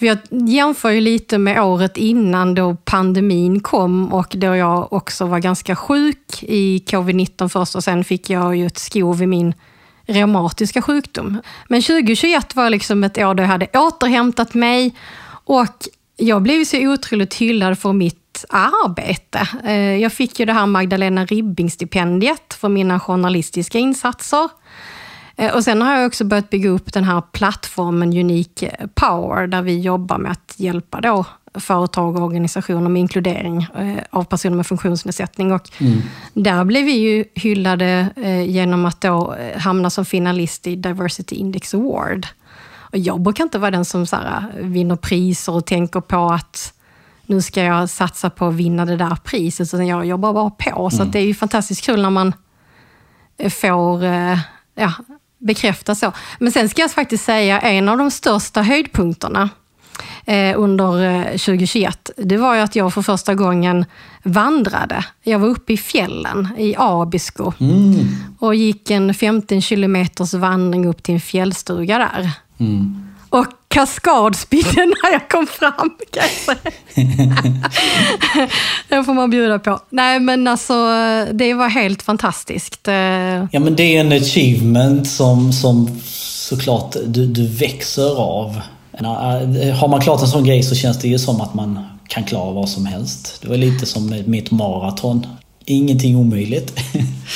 För 0.00 0.06
jag 0.06 0.18
jämför 0.30 0.90
ju 0.90 1.00
lite 1.00 1.38
med 1.38 1.62
året 1.62 1.96
innan 1.96 2.54
då 2.54 2.76
pandemin 2.84 3.60
kom 3.60 4.12
och 4.12 4.34
då 4.36 4.56
jag 4.56 4.92
också 4.92 5.26
var 5.26 5.38
ganska 5.38 5.76
sjuk 5.76 6.42
i 6.42 6.78
covid-19 6.86 7.48
först 7.48 7.74
och 7.74 7.84
sen 7.84 8.04
fick 8.04 8.30
jag 8.30 8.56
ju 8.56 8.66
ett 8.66 8.78
skov 8.78 9.22
i 9.22 9.26
min 9.26 9.54
reumatiska 10.06 10.82
sjukdom. 10.82 11.40
Men 11.68 11.82
2021 11.82 12.56
var 12.56 12.70
liksom 12.70 13.04
ett 13.04 13.18
år 13.18 13.34
då 13.34 13.42
jag 13.42 13.48
hade 13.48 13.66
återhämtat 13.66 14.54
mig 14.54 14.94
och 15.44 15.88
jag 16.16 16.42
blev 16.42 16.64
så 16.64 16.88
otroligt 16.88 17.34
hyllad 17.34 17.78
för 17.78 17.92
mitt 17.92 18.44
arbete. 18.48 19.48
Eh, 19.64 19.96
jag 19.96 20.12
fick 20.12 20.40
ju 20.40 20.46
det 20.46 20.52
här 20.52 20.66
Magdalena 20.66 21.24
Ribbing-stipendiet 21.24 22.54
för 22.54 22.68
mina 22.68 23.00
journalistiska 23.00 23.78
insatser. 23.78 24.48
Eh, 25.40 25.54
och 25.54 25.64
sen 25.64 25.82
har 25.82 25.96
jag 25.96 26.06
också 26.06 26.24
börjat 26.24 26.50
bygga 26.50 26.70
upp 26.70 26.92
den 26.92 27.04
här 27.04 27.22
plattformen 27.32 28.08
Unique 28.08 28.86
Power, 28.94 29.46
där 29.46 29.62
vi 29.62 29.80
jobbar 29.80 30.18
med 30.18 30.32
att 30.32 30.54
hjälpa 30.56 31.00
då 31.00 31.24
företag 31.54 32.16
och 32.16 32.22
organisationer 32.22 32.88
med 32.88 33.00
inkludering 33.00 33.62
eh, 33.62 34.04
av 34.10 34.24
personer 34.24 34.56
med 34.56 34.66
funktionsnedsättning. 34.66 35.52
Och 35.52 35.70
mm. 35.78 36.00
Där 36.34 36.64
blev 36.64 36.84
vi 36.84 36.92
ju 36.92 37.24
hyllade 37.34 38.08
eh, 38.16 38.42
genom 38.42 38.86
att 38.86 39.00
då 39.00 39.36
hamna 39.56 39.90
som 39.90 40.04
finalist 40.04 40.66
i 40.66 40.76
Diversity 40.76 41.36
Index 41.36 41.74
Award. 41.74 42.26
Och 42.76 42.98
jag 42.98 43.20
brukar 43.20 43.44
inte 43.44 43.58
vara 43.58 43.70
den 43.70 43.84
som 43.84 44.06
så 44.06 44.16
här, 44.16 44.44
vinner 44.60 44.96
priser 44.96 45.54
och 45.54 45.66
tänker 45.66 46.00
på 46.00 46.26
att 46.26 46.74
nu 47.26 47.42
ska 47.42 47.62
jag 47.62 47.90
satsa 47.90 48.30
på 48.30 48.46
att 48.46 48.54
vinna 48.54 48.84
det 48.84 48.96
där 48.96 49.18
priset, 49.24 49.74
utan 49.74 49.86
jag 49.86 50.06
jobbar 50.06 50.32
bara 50.32 50.50
på. 50.50 50.80
Mm. 50.80 50.90
Så 50.90 51.04
det 51.04 51.18
är 51.18 51.24
ju 51.24 51.34
fantastiskt 51.34 51.84
kul 51.84 52.02
när 52.02 52.10
man 52.10 52.32
får 53.50 54.04
ja, 54.74 54.92
bekräfta 55.40 55.94
så. 55.94 56.12
Men 56.38 56.52
sen 56.52 56.68
ska 56.68 56.82
jag 56.82 56.90
faktiskt 56.90 57.24
säga 57.24 57.60
en 57.60 57.88
av 57.88 57.98
de 57.98 58.10
största 58.10 58.62
höjdpunkterna 58.62 59.48
eh, 60.24 60.60
under 60.60 61.24
2021, 61.24 62.10
eh, 62.16 62.24
det 62.26 62.36
var 62.36 62.54
ju 62.54 62.60
att 62.60 62.76
jag 62.76 62.94
för 62.94 63.02
första 63.02 63.34
gången 63.34 63.84
vandrade. 64.22 65.04
Jag 65.22 65.38
var 65.38 65.48
uppe 65.48 65.72
i 65.72 65.76
fjällen 65.76 66.48
i 66.58 66.74
Abisko 66.78 67.52
mm. 67.60 67.94
och 68.38 68.54
gick 68.54 68.90
en 68.90 69.14
15 69.14 69.60
kilometers 69.60 70.34
vandring 70.34 70.86
upp 70.86 71.02
till 71.02 71.14
en 71.14 71.20
fjällstuga 71.20 71.98
där. 71.98 72.30
Mm. 72.58 73.06
Och 73.30 73.46
kaskadspydde 73.70 74.86
när 75.02 75.12
jag 75.12 75.28
kom 75.28 75.46
fram, 75.46 75.90
kan 76.10 76.22
jag 76.22 76.30
säga. 76.30 76.72
Den 78.88 79.04
får 79.04 79.14
man 79.14 79.30
bjuda 79.30 79.58
på. 79.58 79.80
Nej, 79.90 80.20
men 80.20 80.48
alltså 80.48 80.74
det 81.32 81.54
var 81.54 81.68
helt 81.68 82.02
fantastiskt. 82.02 82.88
Eh, 82.88 82.94
ja, 83.52 83.60
men 83.60 83.76
det 83.76 83.96
är 83.96 84.00
en 84.00 84.12
achievement 84.12 85.08
som, 85.08 85.52
som 85.52 86.00
såklart 86.04 86.96
du, 87.06 87.26
du 87.26 87.46
växer 87.46 88.20
av. 88.20 88.60
Eh, 88.92 89.74
har 89.76 89.88
man 89.88 90.00
klart 90.00 90.20
en 90.20 90.28
sån 90.28 90.44
grej 90.44 90.62
så 90.62 90.74
känns 90.74 90.98
det 90.98 91.08
ju 91.08 91.18
som 91.18 91.40
att 91.40 91.54
man 91.54 91.86
kan 92.08 92.24
klara 92.24 92.52
vad 92.52 92.68
som 92.68 92.86
helst. 92.86 93.38
Det 93.42 93.48
var 93.48 93.56
lite 93.56 93.86
som 93.86 94.22
mitt 94.26 94.50
maraton. 94.50 95.26
Ingenting 95.64 96.16
omöjligt. 96.16 96.80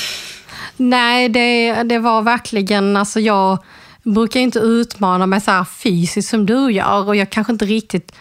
Nej, 0.77 1.29
det, 1.29 1.83
det 1.83 1.99
var 1.99 2.23
verkligen, 2.23 2.97
alltså 2.97 3.21
jag 3.21 3.59
brukar 4.05 4.41
inte 4.41 4.59
utmana 4.59 5.27
mig 5.27 5.41
så 5.41 5.51
här 5.51 5.65
fysiskt 5.65 6.29
som 6.29 6.47
du 6.47 6.73
gör 6.73 7.09
och 7.09 7.17
jag 7.17 7.31
kanske 7.31 7.53
inte 7.53 7.65
riktigt 7.65 8.13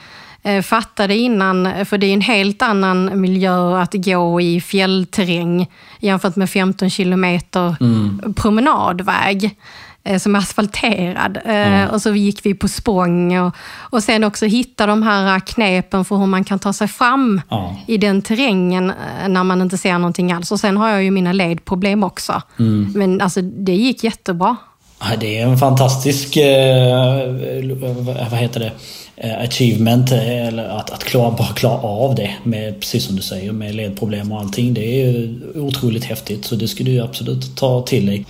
eh, 0.44 0.62
fattade 0.62 1.16
innan, 1.16 1.86
för 1.86 1.98
det 1.98 2.08
är 2.08 2.14
en 2.14 2.22
helt 2.22 2.62
annan 2.62 3.22
miljö 3.22 3.82
att 3.82 3.94
gå 3.94 4.42
i 4.42 4.62
fjällterräng 4.62 5.72
jämfört 6.00 6.36
med 6.36 6.50
15 6.50 6.90
kilometer 6.90 7.76
mm. 7.82 8.34
promenadväg 8.36 9.58
eh, 10.04 10.20
som 10.20 10.36
är 10.36 10.40
asfalterad. 10.40 11.40
Mm. 11.46 11.90
Och 11.90 12.02
så 12.02 12.16
gick 12.16 12.46
vi 12.46 12.54
på 12.54 12.68
språng 12.68 13.40
och, 13.40 13.56
och 13.80 14.04
sen 14.04 14.24
också 14.24 14.46
hitta 14.46 14.86
de 14.86 15.04
här 15.04 15.40
knepen 15.40 16.06
för 16.06 16.16
hur 16.16 16.26
man 16.26 16.44
kan 16.44 16.60
ta 16.60 16.74
sig 16.74 16.88
fram 16.88 17.42
mm. 17.52 17.76
i 17.88 17.98
den 17.98 18.22
terrängen 18.22 18.94
när 19.28 19.44
man 19.44 19.62
inte 19.62 19.78
ser 19.78 19.98
någonting 19.98 20.32
alls. 20.32 20.52
Och 20.52 20.60
sen 20.60 20.78
har 20.78 20.90
jag 20.90 21.04
ju 21.04 21.12
mina 21.12 21.34
ledproblem 21.34 22.04
också. 22.04 22.42
Mm. 22.60 22.92
Men 22.96 23.22
alltså 23.22 23.42
det 23.42 23.76
gick 23.76 24.04
jättebra. 24.04 24.58
Det 25.20 25.40
är 25.40 25.48
en 25.48 25.58
fantastisk, 25.58 26.38
eh, 26.38 27.18
vad 28.32 28.40
heter 28.40 28.60
det, 28.60 28.72
eh, 29.16 29.44
achievement. 29.44 30.12
Eh, 30.12 30.48
eller 30.48 30.70
att, 30.70 30.90
att 30.90 31.04
klara, 31.04 31.32
bara 31.32 31.48
klara 31.48 31.82
av 31.82 32.16
det, 32.16 32.34
med, 32.44 32.80
precis 32.80 33.06
som 33.06 33.16
du 33.16 33.22
säger, 33.22 33.52
med 33.52 33.76
ledproblem 33.76 34.32
och 34.32 34.40
allting. 34.40 34.74
Det 34.74 35.02
är 35.02 35.12
ju 35.12 35.40
otroligt 35.56 36.06
häftigt, 36.06 36.46
så 36.46 36.56
det 36.56 36.68
ska 36.68 36.84
du 36.84 37.00
absolut 37.00 37.56
ta 37.56 37.82
till 37.82 38.06
dig. 38.06 38.26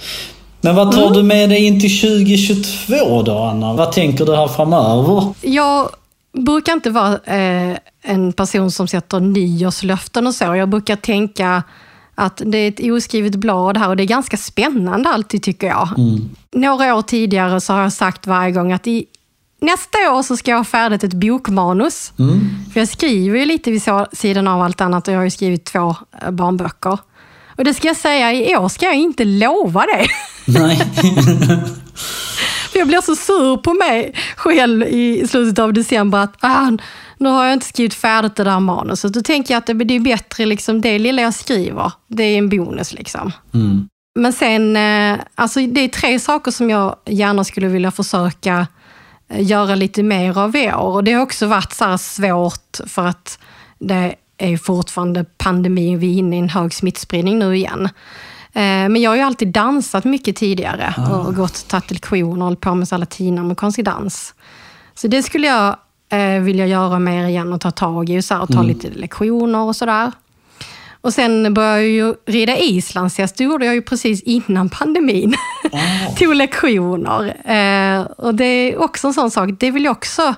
Men 0.61 0.75
vad 0.75 0.91
tar 0.91 1.01
mm. 1.01 1.13
du 1.13 1.23
med 1.23 1.49
dig 1.49 1.65
in 1.65 1.81
till 1.81 2.01
2022 2.01 3.21
då, 3.21 3.37
Anna? 3.37 3.73
Vad 3.73 3.91
tänker 3.91 4.25
du 4.25 4.35
här 4.35 4.47
framöver? 4.47 5.33
Jag 5.41 5.89
brukar 6.37 6.73
inte 6.73 6.89
vara 6.89 7.19
eh, 7.25 7.77
en 8.03 8.33
person 8.33 8.71
som 8.71 8.87
sätter 8.87 9.19
nyårslöften 9.19 10.27
och 10.27 10.35
så. 10.35 10.55
Jag 10.55 10.69
brukar 10.69 10.95
tänka 10.95 11.63
att 12.15 12.41
det 12.45 12.57
är 12.57 12.67
ett 12.67 12.91
oskrivet 12.91 13.35
blad 13.35 13.77
här 13.77 13.89
och 13.89 13.97
det 13.97 14.03
är 14.03 14.07
ganska 14.07 14.37
spännande 14.37 15.09
alltid 15.09 15.43
tycker 15.43 15.67
jag. 15.67 15.89
Mm. 15.97 16.29
Några 16.51 16.95
år 16.95 17.01
tidigare 17.01 17.61
så 17.61 17.73
har 17.73 17.81
jag 17.81 17.93
sagt 17.93 18.27
varje 18.27 18.51
gång 18.51 18.71
att 18.71 18.87
i 18.87 19.05
nästa 19.61 19.97
år 20.13 20.23
så 20.23 20.37
ska 20.37 20.51
jag 20.51 20.57
ha 20.57 20.63
färdigt 20.63 21.03
ett 21.03 21.13
bokmanus. 21.13 22.13
Mm. 22.19 22.39
För 22.73 22.79
jag 22.79 22.89
skriver 22.89 23.39
ju 23.39 23.45
lite 23.45 23.71
vid 23.71 23.81
sidan 24.11 24.47
av 24.47 24.61
allt 24.61 24.81
annat 24.81 25.07
och 25.07 25.13
jag 25.13 25.19
har 25.19 25.23
ju 25.23 25.31
skrivit 25.31 25.65
två 25.65 25.95
eh, 26.21 26.31
barnböcker. 26.31 26.97
Och 27.57 27.63
det 27.63 27.73
ska 27.73 27.87
jag 27.87 27.97
säga, 27.97 28.33
i 28.33 28.57
år 28.57 28.69
ska 28.69 28.85
jag 28.85 28.95
inte 28.95 29.25
lova 29.25 29.85
det. 29.85 30.07
Nej. 30.45 30.77
För 32.71 32.79
jag 32.79 32.87
blir 32.87 33.01
så 33.01 33.15
sur 33.15 33.57
på 33.57 33.73
mig 33.73 34.15
själv 34.35 34.83
i 34.83 35.27
slutet 35.27 35.59
av 35.59 35.73
december 35.73 36.17
att 36.17 36.35
ah, 36.39 36.71
nu 37.17 37.29
har 37.29 37.45
jag 37.45 37.53
inte 37.53 37.65
skrivit 37.65 37.93
färdigt 37.93 38.35
det 38.35 38.43
där 38.43 38.59
manuset. 38.59 39.13
Då 39.13 39.21
tänker 39.21 39.53
jag 39.53 39.59
att 39.59 39.65
det, 39.65 39.95
är 39.95 39.99
bättre, 39.99 40.45
liksom, 40.45 40.81
det 40.81 40.99
lilla 40.99 41.21
jag 41.21 41.33
skriver, 41.33 41.91
det 42.07 42.23
är 42.23 42.37
en 42.37 42.49
bonus. 42.49 42.93
Liksom. 42.93 43.31
Mm. 43.53 43.87
Men 44.19 44.33
sen, 44.33 44.75
eh, 44.75 45.19
alltså 45.35 45.59
det 45.59 45.81
är 45.81 45.87
tre 45.87 46.19
saker 46.19 46.51
som 46.51 46.69
jag 46.69 46.95
gärna 47.05 47.43
skulle 47.43 47.67
vilja 47.67 47.91
försöka 47.91 48.67
eh, 49.29 49.47
göra 49.47 49.75
lite 49.75 50.03
mer 50.03 50.37
av 50.37 50.55
i 50.55 50.73
år. 50.73 50.93
Och 50.93 51.03
det 51.03 51.13
har 51.13 51.21
också 51.21 51.47
varit 51.47 51.73
så 51.73 51.97
svårt 51.97 52.77
för 52.87 53.07
att 53.07 53.39
det 53.79 54.15
är 54.37 54.57
fortfarande 54.57 55.23
pandemi 55.23 55.95
och 55.95 56.03
vi 56.03 56.13
är 56.13 56.17
inne 56.17 56.35
i 56.35 56.39
en 56.39 56.49
hög 56.49 56.73
smittspridning 56.73 57.39
nu 57.39 57.55
igen. 57.55 57.89
Eh, 58.53 58.89
men 58.89 59.01
jag 59.01 59.11
har 59.11 59.15
ju 59.15 59.21
alltid 59.21 59.47
dansat 59.47 60.03
mycket 60.03 60.35
tidigare 60.35 60.93
ah. 60.97 61.17
och 61.17 61.35
gått 61.35 61.67
tagit 61.67 61.91
lektioner 61.91 62.37
och 62.37 62.43
hållit 62.43 62.61
på 62.61 62.75
med 62.75 62.99
latinamerikansk 62.99 63.79
dans. 63.79 64.33
Så 64.95 65.07
det 65.07 65.23
skulle 65.23 65.47
jag 65.47 65.77
eh, 66.13 66.41
vilja 66.41 66.67
göra 66.67 66.99
mer 66.99 67.27
igen 67.27 67.53
och 67.53 67.61
ta 67.61 67.71
tag 67.71 68.09
i 68.09 68.19
och, 68.19 68.23
så 68.23 68.33
här, 68.33 68.41
och 68.41 68.47
ta 68.47 68.53
mm. 68.59 68.67
lite 68.67 68.89
lektioner 68.89 69.59
och 69.59 69.75
sådär. 69.75 70.11
Och 71.01 71.13
sen 71.13 71.53
började 71.53 71.81
jag 71.81 71.89
ju 71.89 72.15
rida 72.25 72.57
islandshäst. 72.57 73.37
Det 73.37 73.43
gjorde 73.43 73.65
jag 73.65 73.75
ju 73.75 73.81
precis 73.81 74.21
innan 74.21 74.69
pandemin. 74.69 75.35
Oh. 75.71 76.15
Tog 76.17 76.35
lektioner. 76.35 77.25
Eh, 77.27 78.01
och 78.01 78.35
det 78.35 78.45
är 78.45 78.77
också 78.81 79.07
en 79.07 79.13
sån 79.13 79.31
sak, 79.31 79.49
det 79.59 79.71
vill 79.71 79.83
jag 79.83 79.91
också 79.91 80.35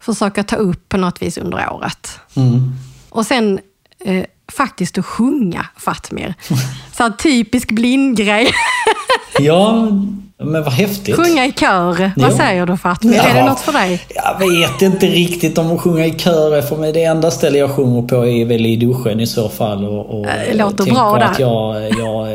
försöka 0.00 0.42
ta 0.42 0.56
upp 0.56 0.88
på 0.88 0.96
något 0.96 1.22
vis 1.22 1.38
under 1.38 1.72
året. 1.72 2.20
Mm. 2.34 2.72
Och 3.08 3.26
sen 3.26 3.60
eh, 4.04 4.24
faktiskt 4.52 4.98
att 4.98 5.06
sjunga 5.06 5.66
Fatmir. 5.76 6.34
Så 6.96 7.02
här 7.02 7.10
typisk 7.10 7.70
blindgrej. 7.70 8.50
ja, 9.38 9.88
men 10.38 10.62
vad 10.62 10.72
häftigt. 10.72 11.16
Sjunga 11.16 11.46
i 11.46 11.52
kör. 11.52 12.12
Vad 12.16 12.32
säger 12.32 12.66
du 12.66 12.76
Fatmir? 12.76 13.16
Ja, 13.16 13.22
är 13.22 13.34
det 13.34 13.44
något 13.44 13.60
för 13.60 13.72
dig? 13.72 14.02
Jag 14.14 14.38
vet 14.38 14.82
inte 14.82 15.06
riktigt 15.06 15.58
om 15.58 15.72
att 15.72 15.80
sjunga 15.80 16.06
i 16.06 16.18
kör 16.18 16.56
är 16.56 16.62
för 16.62 16.76
mig. 16.76 16.92
Det 16.92 17.04
enda 17.04 17.30
ställe 17.30 17.58
jag 17.58 17.70
sjunger 17.70 18.02
på 18.02 18.26
är 18.26 18.44
väl 18.44 18.66
i 18.66 18.76
duschen 18.76 19.20
i 19.20 19.26
så 19.26 19.48
fall. 19.48 19.84
Och, 19.84 20.20
och 20.20 20.26
det 20.26 20.54
låter 20.54 20.84
bra 20.84 21.14
där. 21.14 21.24
att 21.24 21.38
jag, 21.38 21.90
jag 21.90 22.32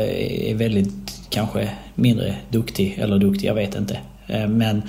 är 0.50 0.54
väldigt, 0.54 0.92
kanske 1.30 1.68
mindre 1.94 2.34
duktig. 2.48 2.98
Eller 3.02 3.18
duktig, 3.18 3.48
jag 3.48 3.54
vet 3.54 3.74
inte. 3.74 3.98
Eh, 4.26 4.46
men 4.48 4.82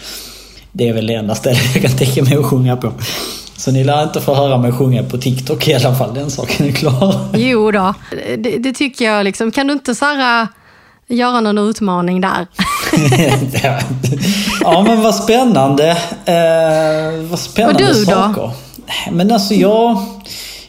det 0.72 0.89
är 0.89 0.93
väl 0.93 1.08
det 1.08 1.13
enda 1.13 1.36
stället 1.36 1.75
jag 1.75 1.84
kan 1.84 1.98
tänka 1.98 2.24
mig 2.24 2.38
att 2.38 2.46
sjunga 2.46 2.77
på. 2.77 2.91
Så 3.58 3.72
ni 3.72 3.84
lär 3.84 4.03
inte 4.03 4.22
få 4.22 4.36
höra 4.36 4.58
mig 4.58 4.72
sjunga 4.72 5.03
på 5.03 5.17
TikTok 5.17 5.67
i 5.67 5.74
alla 5.74 5.96
fall, 5.96 6.13
den 6.13 6.32
saken 6.32 6.67
är 6.67 6.72
klar. 6.72 7.15
Jo 7.34 7.72
då, 7.72 7.93
det, 8.38 8.58
det 8.58 8.74
tycker 8.74 9.05
jag. 9.05 9.24
Liksom. 9.24 9.51
Kan 9.51 9.67
du 9.67 9.74
inte 9.74 9.96
så 9.96 10.05
här, 10.05 10.48
göra 11.08 11.41
någon 11.41 11.58
utmaning 11.58 12.22
där? 12.22 12.48
Ja, 14.62 14.84
men 14.88 15.02
vad 15.02 15.16
spännande. 15.16 15.90
Eh, 16.26 17.30
vad 17.30 17.40
spännande 17.40 17.84
Och 17.84 17.96
du 17.96 18.06
saker. 18.06 18.42
då? 18.42 18.52
Men 19.12 19.32
alltså 19.32 19.54
jag... 19.54 19.98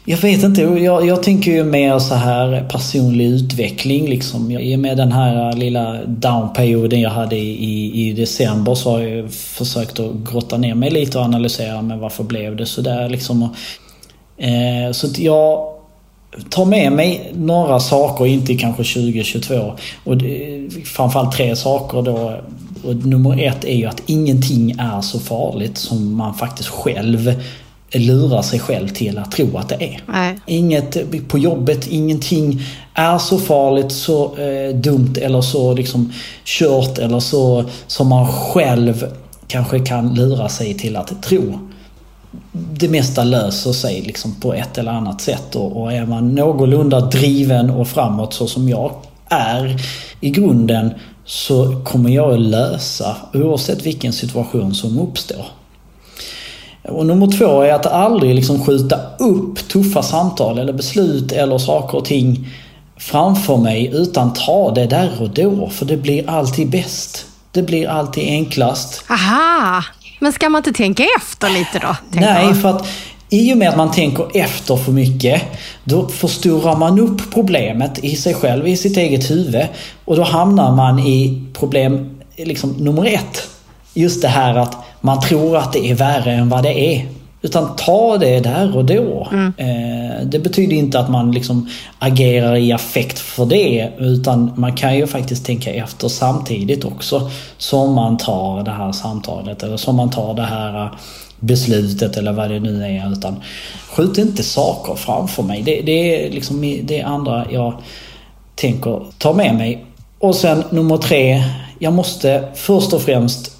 Jag 0.07 0.19
vet 0.19 0.43
inte, 0.43 0.63
jag, 0.63 1.07
jag 1.07 1.23
tänker 1.23 1.51
ju 1.53 1.65
mer 1.65 1.99
så 1.99 2.15
här 2.15 2.69
personlig 2.73 3.27
utveckling 3.27 4.09
liksom. 4.09 4.51
I 4.51 4.75
och 4.77 4.79
med 4.79 4.97
den 4.97 5.13
här 5.13 5.53
lilla 5.53 5.97
downperioden 6.07 7.01
jag 7.01 7.11
hade 7.11 7.37
i, 7.37 8.09
i 8.09 8.13
december 8.13 8.75
så 8.75 8.91
har 8.91 9.01
jag 9.01 9.33
försökt 9.33 10.01
att 10.01 10.33
grotta 10.33 10.57
ner 10.57 10.75
mig 10.75 10.91
lite 10.91 11.19
och 11.19 11.25
analysera 11.25 11.83
men 11.83 12.01
varför 12.01 12.25
blev 12.25 12.57
det 12.57 12.67
sådär 12.67 13.09
liksom. 13.09 13.43
eh, 14.39 14.93
så 14.93 15.07
att 15.07 15.19
jag 15.19 15.74
tar 16.49 16.65
med 16.65 16.93
mig 16.93 17.33
några 17.35 17.81
saker, 17.81 18.27
inte 18.27 18.55
kanske 18.55 18.85
2022. 18.85 19.73
Och 20.05 20.17
det, 20.17 20.69
framförallt 20.85 21.37
tre 21.37 21.57
saker 21.57 22.03
då. 22.03 22.41
Och 22.85 22.97
nummer 22.97 23.43
ett 23.43 23.65
är 23.65 23.77
ju 23.77 23.87
att 23.87 24.03
ingenting 24.07 24.71
är 24.71 25.01
så 25.01 25.19
farligt 25.19 25.79
som 25.79 26.17
man 26.17 26.35
faktiskt 26.35 26.69
själv 26.69 27.35
lurar 27.99 28.43
sig 28.43 28.61
själv 28.61 28.89
till 28.89 29.19
att 29.19 29.33
tro 29.33 29.59
att 29.59 29.69
det 29.69 29.75
är. 29.75 30.03
Nej. 30.07 30.39
Inget 30.47 31.29
på 31.29 31.39
jobbet, 31.39 31.87
ingenting 31.87 32.61
är 32.95 33.19
så 33.19 33.39
farligt, 33.39 33.93
så 33.93 34.37
eh, 34.37 34.77
dumt 34.77 35.15
eller 35.21 35.41
så 35.41 35.75
liksom 35.75 36.13
kört 36.45 36.99
eller 36.99 37.21
så 37.21 37.65
som 37.87 38.09
man 38.09 38.33
själv 38.33 39.07
kanske 39.47 39.79
kan 39.79 40.15
lura 40.15 40.49
sig 40.49 40.75
till 40.75 40.97
att 40.97 41.23
tro. 41.23 41.59
Det 42.53 42.89
mesta 42.89 43.25
löser 43.25 43.73
sig 43.73 44.03
liksom 44.03 44.35
på 44.41 44.55
ett 44.55 44.79
eller 44.79 44.93
annat 44.93 45.21
sätt 45.21 45.57
och, 45.57 45.83
och 45.83 45.93
är 45.93 46.07
man 46.07 46.35
någorlunda 46.35 47.01
driven 47.01 47.71
och 47.71 47.89
framåt 47.89 48.35
så 48.35 48.47
som 48.47 48.69
jag 48.69 48.93
är 49.29 49.81
i 50.21 50.31
grunden 50.31 50.91
så 51.25 51.83
kommer 51.85 52.11
jag 52.11 52.35
att 52.35 52.41
lösa 52.41 53.17
oavsett 53.35 53.87
vilken 53.87 54.13
situation 54.13 54.75
som 54.75 54.99
uppstår. 54.99 55.47
Och 56.89 57.07
nummer 57.07 57.39
två 57.39 57.63
är 57.63 57.73
att 57.73 57.87
aldrig 57.87 58.35
liksom 58.35 58.65
skjuta 58.65 59.01
upp 59.19 59.69
tuffa 59.69 60.03
samtal 60.03 60.59
eller 60.59 60.73
beslut 60.73 61.33
eller 61.33 61.59
saker 61.59 61.99
och 61.99 62.05
ting 62.05 62.49
framför 62.97 63.57
mig 63.57 63.91
utan 63.93 64.33
ta 64.33 64.71
det 64.75 64.87
där 64.87 65.11
och 65.21 65.31
då. 65.31 65.69
För 65.69 65.87
det 65.87 65.97
blir 65.97 66.31
alltid 66.31 66.71
bäst. 66.71 67.27
Det 67.53 67.63
blir 67.63 67.89
alltid 67.89 68.29
enklast. 68.29 69.05
Aha! 69.11 69.83
Men 70.19 70.33
ska 70.33 70.49
man 70.49 70.59
inte 70.61 70.73
tänka 70.73 71.05
efter 71.19 71.51
lite 71.51 71.79
då? 71.79 71.97
Nej, 72.11 72.55
för 72.55 72.69
att 72.69 72.87
i 73.29 73.53
och 73.53 73.57
med 73.57 73.69
att 73.69 73.77
man 73.77 73.93
tänker 73.93 74.27
efter 74.35 74.77
för 74.77 74.93
mycket, 74.93 75.43
då 75.85 76.09
förstorar 76.09 76.77
man 76.77 76.99
upp 76.99 77.35
problemet 77.35 77.99
i 78.05 78.17
sig 78.17 78.35
själv, 78.35 78.69
i 78.69 78.77
sitt 78.77 78.97
eget 78.97 79.31
huvud. 79.31 79.67
Och 80.05 80.17
då 80.17 80.23
hamnar 80.23 80.77
man 80.77 80.99
i 80.99 81.43
problem 81.53 82.21
liksom, 82.37 82.71
nummer 82.71 83.07
ett. 83.07 83.49
Just 83.95 84.23
det 84.23 84.29
här 84.29 84.55
att 84.55 84.77
man 85.01 85.21
tror 85.21 85.57
att 85.57 85.73
det 85.73 85.91
är 85.91 85.95
värre 85.95 86.33
än 86.33 86.49
vad 86.49 86.63
det 86.63 86.95
är. 86.95 87.07
Utan 87.45 87.77
ta 87.77 88.19
det 88.19 88.41
där 88.41 88.77
och 88.77 88.85
då. 88.85 89.29
Mm. 89.33 89.53
Eh, 89.57 90.27
det 90.27 90.39
betyder 90.39 90.77
inte 90.77 90.99
att 90.99 91.11
man 91.11 91.33
liksom 91.33 91.69
agerar 91.99 92.57
i 92.57 92.73
affekt 92.73 93.19
för 93.19 93.47
det. 93.47 93.91
Utan 93.99 94.53
man 94.57 94.77
kan 94.77 94.97
ju 94.97 95.07
faktiskt 95.07 95.47
tänka 95.47 95.73
efter 95.75 96.09
samtidigt 96.09 96.85
också. 96.85 97.31
Som 97.59 97.95
man 97.95 98.17
tar 98.17 98.63
det 98.63 98.71
här 98.71 98.93
samtalet 98.93 99.63
eller 99.63 99.77
som 99.77 99.97
man 99.97 100.11
tar 100.11 100.35
det 100.35 100.43
här 100.43 100.91
beslutet 101.41 102.17
eller 102.17 102.33
vad 102.33 102.51
det 102.51 102.61
nu 102.61 102.85
är. 102.85 103.13
Utan 103.13 103.37
skjut 103.91 104.19
inte 104.19 104.43
saker 104.43 104.95
framför 104.95 105.43
mig. 105.43 105.63
Det, 105.63 105.81
det 105.81 106.27
är 106.27 106.31
liksom 106.31 106.81
det 106.83 107.03
andra 107.03 107.47
jag 107.51 107.75
tänker 108.55 109.01
ta 109.19 109.33
med 109.33 109.55
mig. 109.55 109.85
Och 110.19 110.35
sen 110.35 110.65
nummer 110.71 110.97
tre. 110.97 111.43
Jag 111.79 111.93
måste 111.93 112.49
först 112.55 112.93
och 112.93 113.03
främst 113.03 113.54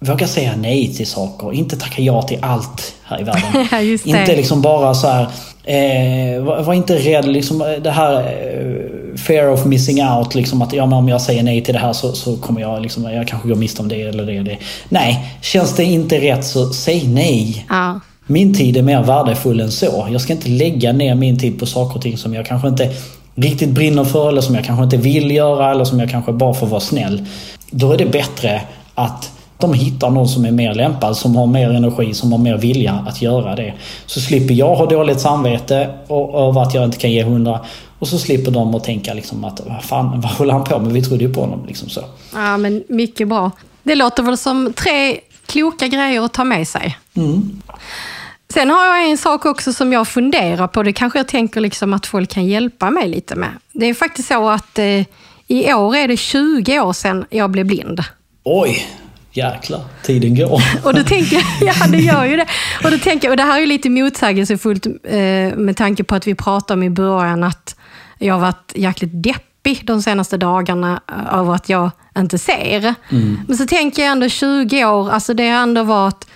våga 0.00 0.26
säga 0.26 0.52
nej 0.56 0.94
till 0.94 1.06
saker. 1.06 1.52
Inte 1.52 1.76
tacka 1.76 2.02
ja 2.02 2.22
till 2.22 2.38
allt 2.42 2.94
här 3.04 3.20
i 3.20 3.24
världen. 3.24 3.98
inte 4.04 4.36
liksom 4.36 4.62
bara 4.62 4.94
så 4.94 5.08
här, 5.08 5.22
eh, 5.64 6.42
var, 6.42 6.62
var, 6.62 6.74
inte 6.74 6.96
rädd 6.96 7.28
liksom 7.28 7.58
det 7.82 7.90
här 7.90 8.14
eh, 8.14 9.16
fear 9.18 9.48
of 9.48 9.64
missing 9.64 10.04
out. 10.04 10.34
Liksom 10.34 10.62
att 10.62 10.72
ja, 10.72 10.86
men 10.86 10.98
om 10.98 11.08
jag 11.08 11.20
säger 11.20 11.42
nej 11.42 11.64
till 11.64 11.74
det 11.74 11.80
här 11.80 11.92
så, 11.92 12.12
så 12.12 12.36
kommer 12.36 12.60
jag 12.60 12.82
liksom, 12.82 13.04
jag 13.04 13.28
kanske 13.28 13.48
går 13.48 13.56
miste 13.56 13.82
om 13.82 13.88
det 13.88 14.02
eller 14.02 14.26
det, 14.26 14.42
det. 14.42 14.58
Nej, 14.88 15.38
känns 15.40 15.76
det 15.76 15.84
inte 15.84 16.20
rätt 16.20 16.44
så 16.44 16.72
säg 16.72 17.08
nej. 17.08 17.66
Ja. 17.68 18.00
Min 18.26 18.54
tid 18.54 18.76
är 18.76 18.82
mer 18.82 19.02
värdefull 19.02 19.60
än 19.60 19.70
så. 19.70 20.08
Jag 20.12 20.20
ska 20.20 20.32
inte 20.32 20.48
lägga 20.48 20.92
ner 20.92 21.14
min 21.14 21.38
tid 21.38 21.58
på 21.58 21.66
saker 21.66 21.96
och 21.96 22.02
ting 22.02 22.18
som 22.18 22.34
jag 22.34 22.46
kanske 22.46 22.68
inte 22.68 22.90
riktigt 23.34 23.70
brinner 23.70 24.04
för 24.04 24.28
eller 24.28 24.40
som 24.40 24.54
jag 24.54 24.64
kanske 24.64 24.84
inte 24.84 24.96
vill 24.96 25.30
göra 25.30 25.70
eller 25.70 25.84
som 25.84 26.00
jag 26.00 26.10
kanske 26.10 26.32
bara 26.32 26.54
får 26.54 26.66
vara 26.66 26.80
snäll. 26.80 27.26
Då 27.70 27.92
är 27.92 27.98
det 27.98 28.06
bättre 28.06 28.62
att 28.94 29.30
de 29.60 29.74
hittar 29.74 30.10
någon 30.10 30.28
som 30.28 30.44
är 30.44 30.50
mer 30.50 30.74
lämpad, 30.74 31.16
som 31.16 31.36
har 31.36 31.46
mer 31.46 31.70
energi, 31.70 32.14
som 32.14 32.32
har 32.32 32.38
mer 32.38 32.56
vilja 32.56 33.04
att 33.08 33.22
göra 33.22 33.56
det. 33.56 33.74
Så 34.06 34.20
slipper 34.20 34.54
jag 34.54 34.74
ha 34.74 34.86
dåligt 34.86 35.20
samvete 35.20 35.90
över 36.34 36.62
att 36.62 36.74
jag 36.74 36.84
inte 36.84 36.98
kan 36.98 37.12
ge 37.12 37.22
hundra. 37.22 37.60
Och 37.98 38.08
så 38.08 38.18
slipper 38.18 38.50
de 38.50 38.74
att 38.74 38.84
tänka 38.84 39.14
liksom 39.14 39.44
att 39.44 39.60
vad 39.66 39.84
fan, 39.84 40.20
vad 40.20 40.30
håller 40.32 40.52
han 40.52 40.64
på 40.64 40.78
med? 40.78 40.92
Vi 40.92 41.02
trodde 41.02 41.24
ju 41.24 41.34
på 41.34 41.40
honom. 41.40 41.66
Liksom 41.66 41.88
så. 41.88 42.04
Ja, 42.34 42.56
men 42.56 42.84
mycket 42.88 43.28
bra. 43.28 43.50
Det 43.82 43.94
låter 43.94 44.22
väl 44.22 44.36
som 44.36 44.72
tre 44.72 45.20
kloka 45.46 45.86
grejer 45.86 46.24
att 46.24 46.32
ta 46.32 46.44
med 46.44 46.68
sig. 46.68 46.98
Mm. 47.14 47.62
Sen 48.54 48.70
har 48.70 48.86
jag 48.86 49.10
en 49.10 49.18
sak 49.18 49.46
också 49.46 49.72
som 49.72 49.92
jag 49.92 50.08
funderar 50.08 50.66
på. 50.66 50.82
Det 50.82 50.92
kanske 50.92 51.18
jag 51.18 51.28
tänker 51.28 51.60
liksom 51.60 51.92
att 51.92 52.06
folk 52.06 52.30
kan 52.30 52.46
hjälpa 52.46 52.90
mig 52.90 53.08
lite 53.08 53.36
med. 53.36 53.50
Det 53.72 53.86
är 53.86 53.94
faktiskt 53.94 54.28
så 54.28 54.48
att 54.48 54.78
eh, 54.78 55.04
i 55.46 55.72
år 55.74 55.96
är 55.96 56.08
det 56.08 56.16
20 56.16 56.80
år 56.80 56.92
sedan 56.92 57.24
jag 57.30 57.50
blev 57.50 57.66
blind. 57.66 58.00
Oj! 58.44 58.86
Jäklar, 59.32 59.84
tiden 60.02 60.34
går. 60.34 60.62
och 60.84 60.94
då 60.94 61.02
tänker 61.02 61.36
jag, 61.36 61.44
ja 61.60 61.86
det 61.86 61.98
gör 61.98 62.24
ju 62.24 62.36
det. 62.36 62.46
Och 62.84 62.90
då 62.90 62.98
tänker 62.98 63.30
och 63.30 63.36
det 63.36 63.42
här 63.42 63.62
är 63.62 63.66
lite 63.66 63.90
motsägelsefullt 63.90 64.86
eh, 64.86 65.56
med 65.56 65.76
tanke 65.76 66.04
på 66.04 66.14
att 66.14 66.26
vi 66.26 66.34
pratade 66.34 66.78
om 66.78 66.82
i 66.82 66.90
början 66.90 67.44
att 67.44 67.76
jag 68.18 68.34
har 68.34 68.40
varit 68.40 68.72
jäkligt 68.74 69.10
deppig 69.12 69.86
de 69.86 70.02
senaste 70.02 70.36
dagarna 70.36 71.00
av 71.30 71.50
att 71.50 71.68
jag 71.68 71.90
inte 72.18 72.38
ser. 72.38 72.94
Mm. 73.10 73.40
Men 73.48 73.56
så 73.56 73.66
tänker 73.66 74.02
jag 74.02 74.12
ändå 74.12 74.28
20 74.28 74.84
år, 74.84 75.10
alltså 75.10 75.34
det 75.34 75.48
har 75.48 75.62
ändå 75.62 75.82
varit 75.82 76.26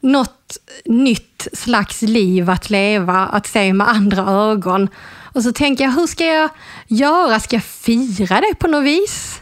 något 0.00 0.56
nytt 0.84 1.48
slags 1.52 2.02
liv 2.02 2.50
att 2.50 2.70
leva, 2.70 3.26
att 3.26 3.46
se 3.46 3.72
med 3.72 3.88
andra 3.88 4.22
ögon. 4.22 4.88
Och 5.34 5.42
så 5.42 5.52
tänker 5.52 5.84
jag, 5.84 5.92
hur 5.92 6.06
ska 6.06 6.24
jag 6.24 6.50
göra? 6.86 7.40
Ska 7.40 7.56
jag 7.56 7.64
fira 7.64 8.40
det 8.40 8.54
på 8.58 8.66
något 8.66 8.84
vis? 8.84 9.40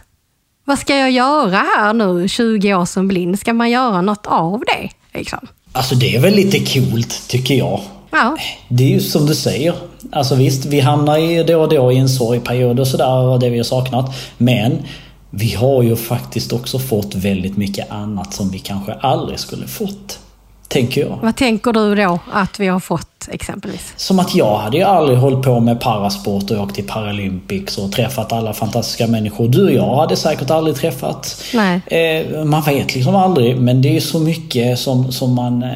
Vad 0.64 0.78
ska 0.78 0.96
jag 0.96 1.10
göra 1.10 1.56
här 1.56 1.92
nu 1.94 2.28
20 2.28 2.74
år 2.74 2.84
som 2.84 3.08
blind? 3.08 3.38
Ska 3.38 3.52
man 3.52 3.70
göra 3.70 4.00
något 4.00 4.26
av 4.26 4.62
det? 4.66 4.90
Liksom? 5.18 5.46
Alltså 5.72 5.94
det 5.94 6.16
är 6.16 6.20
väl 6.20 6.34
lite 6.34 6.58
coolt 6.58 7.28
tycker 7.28 7.54
jag. 7.54 7.80
Ja. 8.10 8.36
Det 8.68 8.84
är 8.84 8.88
ju 8.88 9.00
som 9.00 9.26
du 9.26 9.34
säger. 9.34 9.74
Alltså 10.12 10.34
visst, 10.34 10.64
vi 10.64 10.80
hamnar 10.80 11.18
ju 11.18 11.44
då 11.44 11.62
och 11.62 11.68
då 11.68 11.92
i 11.92 11.98
en 11.98 12.08
sorgperiod 12.08 12.80
och 12.80 12.86
sådär 12.86 13.16
och 13.16 13.40
det 13.40 13.50
vi 13.50 13.56
har 13.56 13.64
saknat. 13.64 14.14
Men 14.38 14.78
vi 15.30 15.54
har 15.54 15.82
ju 15.82 15.96
faktiskt 15.96 16.52
också 16.52 16.78
fått 16.78 17.14
väldigt 17.14 17.56
mycket 17.56 17.90
annat 17.90 18.34
som 18.34 18.50
vi 18.50 18.58
kanske 18.58 18.92
aldrig 18.92 19.38
skulle 19.38 19.66
fått 19.66 20.18
tänker 20.72 21.00
jag. 21.00 21.18
Vad 21.22 21.36
tänker 21.36 21.72
du 21.72 21.94
då 21.94 22.18
att 22.32 22.60
vi 22.60 22.66
har 22.66 22.80
fått 22.80 23.28
exempelvis? 23.28 23.92
Som 23.96 24.18
att 24.18 24.34
jag 24.34 24.58
hade 24.58 24.76
ju 24.76 24.82
aldrig 24.82 25.18
hållit 25.18 25.44
på 25.44 25.60
med 25.60 25.80
parasport 25.80 26.50
och 26.50 26.62
åkt 26.62 26.74
till 26.74 26.86
Paralympics 26.86 27.78
och 27.78 27.92
träffat 27.92 28.32
alla 28.32 28.52
fantastiska 28.52 29.06
människor. 29.06 29.48
Du 29.48 29.64
och 29.64 29.72
jag 29.72 29.96
hade 29.96 30.16
säkert 30.16 30.50
aldrig 30.50 30.76
träffat. 30.76 31.44
Nej. 31.54 31.80
Eh, 31.86 32.44
man 32.44 32.62
vet 32.62 32.94
liksom 32.94 33.16
aldrig, 33.16 33.56
men 33.56 33.82
det 33.82 33.96
är 33.96 34.00
så 34.00 34.18
mycket 34.18 34.78
som, 34.78 35.12
som 35.12 35.34
man 35.34 35.62
eh, 35.62 35.70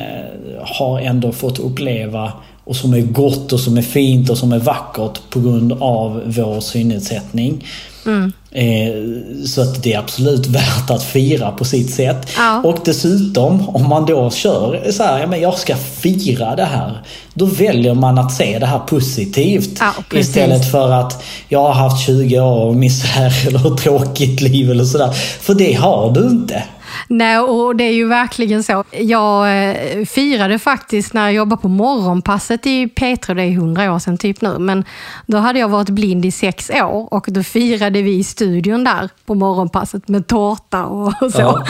har 0.63 1.01
ändå 1.01 1.33
fått 1.33 1.59
uppleva 1.59 2.33
och 2.67 2.77
som 2.77 2.95
är 2.95 3.01
gott 3.01 3.53
och 3.53 3.61
som 3.61 3.79
är 3.79 3.83
fint 3.83 4.31
och 4.31 4.39
som 4.39 4.53
är 4.53 4.59
vackert 4.59 5.21
på 5.31 5.41
grund 5.41 5.73
av 5.73 6.23
vår 6.27 6.61
synnedsättning. 6.61 7.65
Mm. 8.07 8.33
Eh, 8.51 9.47
så 9.47 9.63
att 9.63 9.83
det 9.83 9.93
är 9.93 9.99
absolut 9.99 10.47
värt 10.47 10.91
att 10.91 11.03
fira 11.03 11.51
på 11.51 11.65
sitt 11.65 11.95
sätt. 11.95 12.29
Ja. 12.37 12.63
Och 12.65 12.79
dessutom, 12.85 13.69
om 13.69 13.89
man 13.89 14.07
då 14.07 14.31
kör 14.31 14.91
så 14.91 15.03
här, 15.03 15.21
ja, 15.21 15.27
men 15.27 15.41
jag 15.41 15.59
ska 15.59 15.77
fira 15.77 16.57
det 16.57 16.65
här. 16.65 17.03
Då 17.35 17.45
väljer 17.47 17.95
man 17.95 18.19
att 18.19 18.33
se 18.33 18.59
det 18.59 18.67
här 18.67 18.79
positivt. 18.79 19.81
Ja, 19.81 20.19
istället 20.19 20.71
för 20.71 20.91
att 20.91 21.25
jag 21.49 21.63
har 21.63 21.73
haft 21.73 22.07
20 22.07 22.41
år 22.41 22.69
av 22.69 22.77
misär 22.77 23.35
eller 23.47 23.77
tråkigt 23.77 24.41
liv 24.41 24.71
eller 24.71 24.85
sådär. 24.85 25.13
För 25.41 25.55
det 25.55 25.73
har 25.73 26.11
du 26.11 26.21
inte. 26.21 26.63
Nej, 27.09 27.39
och 27.39 27.77
det 27.77 27.85
är 27.85 27.93
ju 27.93 28.07
verkligen 28.09 28.63
så. 28.63 28.85
Jag 28.91 29.63
eh, 29.71 30.05
firade 30.05 30.59
faktiskt 30.59 31.13
när 31.15 31.25
jag 31.25 31.33
jobbade 31.33 31.63
på 31.63 31.69
morgonpasset 31.69 32.67
i 32.67 32.87
P3, 32.87 33.35
det 33.35 33.43
är 33.43 33.51
hundra 33.51 33.93
år 33.95 33.99
sedan 33.99 34.19
typ 34.19 34.41
nu, 34.41 34.59
men 34.59 34.85
då 35.27 35.39
hade 35.39 35.59
jag 35.59 35.69
varit 35.69 35.91
blind 35.91 36.25
i 36.25 36.31
sex 36.31 36.71
år 36.71 37.15
och 37.15 37.27
då 37.29 37.43
firade 37.43 38.03
vi 38.03 38.19
i 38.19 38.25
studion 38.25 38.85
där 38.85 39.11
på 39.27 39.35
morgonpasset 39.35 40.09
med 40.09 40.27
tårta 40.27 40.85
och, 40.85 41.33
så. 41.33 41.65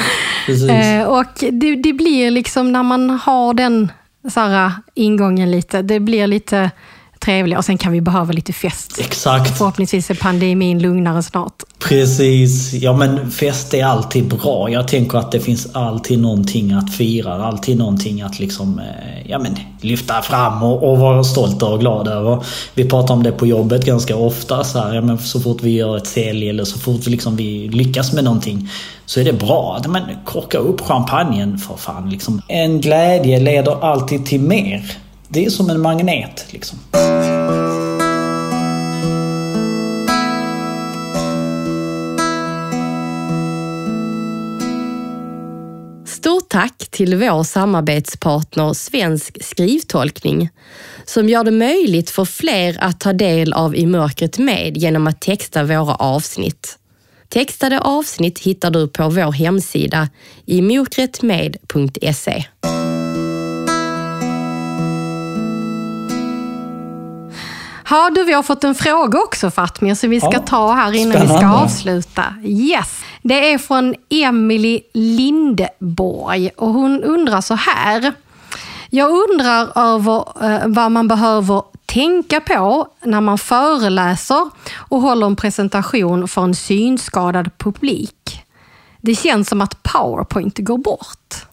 Ja, 0.48 0.74
eh, 0.74 1.06
och 1.06 1.24
det, 1.50 1.76
det, 1.76 1.92
blir 1.92 2.30
liksom 2.30 2.72
när 2.72 2.82
man 2.82 3.10
har 3.10 3.54
den 3.54 3.92
så 4.30 4.40
här, 4.40 4.72
ingången 4.94 5.50
lite, 5.50 5.82
det 5.82 6.00
blir 6.00 6.26
lite 6.26 6.70
trevliga 7.26 7.58
och 7.58 7.64
sen 7.64 7.78
kan 7.78 7.92
vi 7.92 8.00
behöva 8.00 8.32
lite 8.32 8.52
fest. 8.52 8.98
Exakt. 9.00 9.58
Förhoppningsvis 9.58 10.10
är 10.10 10.14
pandemin 10.14 10.82
lugnare 10.82 11.22
snart. 11.22 11.62
Precis. 11.78 12.72
Ja 12.72 12.96
men 12.96 13.30
fest 13.30 13.74
är 13.74 13.84
alltid 13.84 14.28
bra. 14.28 14.70
Jag 14.70 14.88
tänker 14.88 15.18
att 15.18 15.32
det 15.32 15.40
finns 15.40 15.68
alltid 15.72 16.18
någonting 16.18 16.72
att 16.72 16.94
fira. 16.94 17.44
Alltid 17.44 17.78
någonting 17.78 18.22
att 18.22 18.38
liksom, 18.38 18.78
eh, 18.78 19.30
ja, 19.30 19.38
men, 19.38 19.56
lyfta 19.80 20.22
fram 20.22 20.62
och, 20.62 20.90
och 20.90 20.98
vara 20.98 21.24
stolt 21.24 21.62
och 21.62 21.80
glad 21.80 22.08
över. 22.08 22.44
Vi 22.74 22.88
pratar 22.88 23.14
om 23.14 23.22
det 23.22 23.32
på 23.32 23.46
jobbet 23.46 23.84
ganska 23.84 24.16
ofta. 24.16 24.64
Så, 24.64 24.78
här, 24.78 24.94
ja, 24.94 25.00
men 25.00 25.18
så 25.18 25.40
fort 25.40 25.62
vi 25.62 25.70
gör 25.70 25.96
ett 25.96 26.06
sälj 26.06 26.48
eller 26.48 26.64
så 26.64 26.78
fort 26.78 27.06
liksom 27.06 27.36
vi 27.36 27.68
lyckas 27.68 28.12
med 28.12 28.24
någonting 28.24 28.68
så 29.06 29.20
är 29.20 29.24
det 29.24 29.32
bra. 29.32 29.80
Men 29.88 30.02
korka 30.24 30.58
upp 30.58 30.80
champagnen 30.80 31.58
för 31.58 31.76
fan. 31.76 32.10
Liksom. 32.10 32.42
En 32.48 32.80
glädje 32.80 33.40
leder 33.40 33.84
alltid 33.84 34.26
till 34.26 34.40
mer. 34.40 34.82
Det 35.28 35.44
är 35.44 35.50
som 35.50 35.70
en 35.70 35.80
magnet 35.80 36.46
liksom. 36.50 36.78
Stort 46.06 46.48
tack 46.48 46.88
till 46.90 47.16
vår 47.16 47.42
samarbetspartner 47.42 48.72
Svensk 48.72 49.44
skrivtolkning 49.44 50.50
som 51.04 51.28
gör 51.28 51.44
det 51.44 51.50
möjligt 51.50 52.10
för 52.10 52.24
fler 52.24 52.76
att 52.80 53.00
ta 53.00 53.12
del 53.12 53.52
av 53.52 53.76
I 53.76 53.86
mörkret 53.86 54.38
med 54.38 54.76
genom 54.76 55.06
att 55.06 55.20
texta 55.20 55.64
våra 55.64 55.94
avsnitt. 55.94 56.78
Textade 57.28 57.80
avsnitt 57.80 58.38
hittar 58.38 58.70
du 58.70 58.88
på 58.88 59.08
vår 59.08 59.32
hemsida 59.32 60.08
imokretmed.se. 60.46 62.44
Ja 67.90 68.10
du, 68.14 68.24
vi 68.24 68.32
har 68.32 68.42
fått 68.42 68.64
en 68.64 68.74
fråga 68.74 69.18
också 69.18 69.50
Fatmir 69.50 69.94
som 69.94 70.10
vi 70.10 70.20
ska 70.20 70.32
ja, 70.32 70.40
ta 70.40 70.72
här 70.72 70.92
innan 70.92 71.12
spännande. 71.12 71.32
vi 71.32 71.38
ska 71.38 71.48
avsluta. 71.48 72.24
Yes! 72.44 73.00
Det 73.22 73.52
är 73.52 73.58
från 73.58 73.94
Emily 74.08 74.80
Lindborg 74.92 76.50
och 76.56 76.68
hon 76.68 77.02
undrar 77.02 77.40
så 77.40 77.54
här. 77.54 78.12
Jag 78.90 79.10
undrar 79.10 79.78
över 79.94 80.24
eh, 80.44 80.66
vad 80.66 80.92
man 80.92 81.08
behöver 81.08 81.62
tänka 81.86 82.40
på 82.40 82.88
när 83.02 83.20
man 83.20 83.38
föreläser 83.38 84.50
och 84.76 85.00
håller 85.00 85.26
en 85.26 85.36
presentation 85.36 86.28
för 86.28 86.42
en 86.42 86.54
synskadad 86.54 87.58
publik. 87.58 88.42
Det 89.00 89.14
känns 89.14 89.48
som 89.48 89.60
att 89.60 89.82
Powerpoint 89.82 90.58
går 90.58 90.78
bort. 90.78 91.45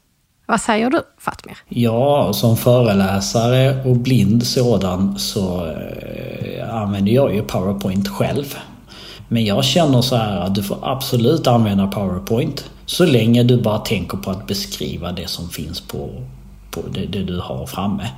Vad 0.45 0.61
säger 0.61 0.89
du 0.89 1.01
Fatmir? 1.17 1.57
Ja, 1.69 2.33
som 2.33 2.57
föreläsare 2.57 3.83
och 3.85 3.95
blind 3.95 4.47
sådan 4.47 5.19
så 5.19 5.65
eh, 5.65 6.75
använder 6.75 7.11
jag 7.11 7.35
ju 7.35 7.41
Powerpoint 7.41 8.07
själv. 8.07 8.55
Men 9.27 9.45
jag 9.45 9.63
känner 9.63 10.01
så 10.01 10.15
här 10.15 10.37
att 10.37 10.55
du 10.55 10.63
får 10.63 10.77
absolut 10.81 11.47
använda 11.47 11.87
Powerpoint 11.87 12.69
så 12.85 13.05
länge 13.05 13.43
du 13.43 13.61
bara 13.61 13.79
tänker 13.79 14.17
på 14.17 14.31
att 14.31 14.47
beskriva 14.47 15.11
det 15.11 15.27
som 15.27 15.49
finns 15.49 15.81
på, 15.81 16.09
på 16.71 16.81
det, 16.93 17.05
det 17.05 17.23
du 17.23 17.39
har 17.39 17.65
framme. 17.65 18.09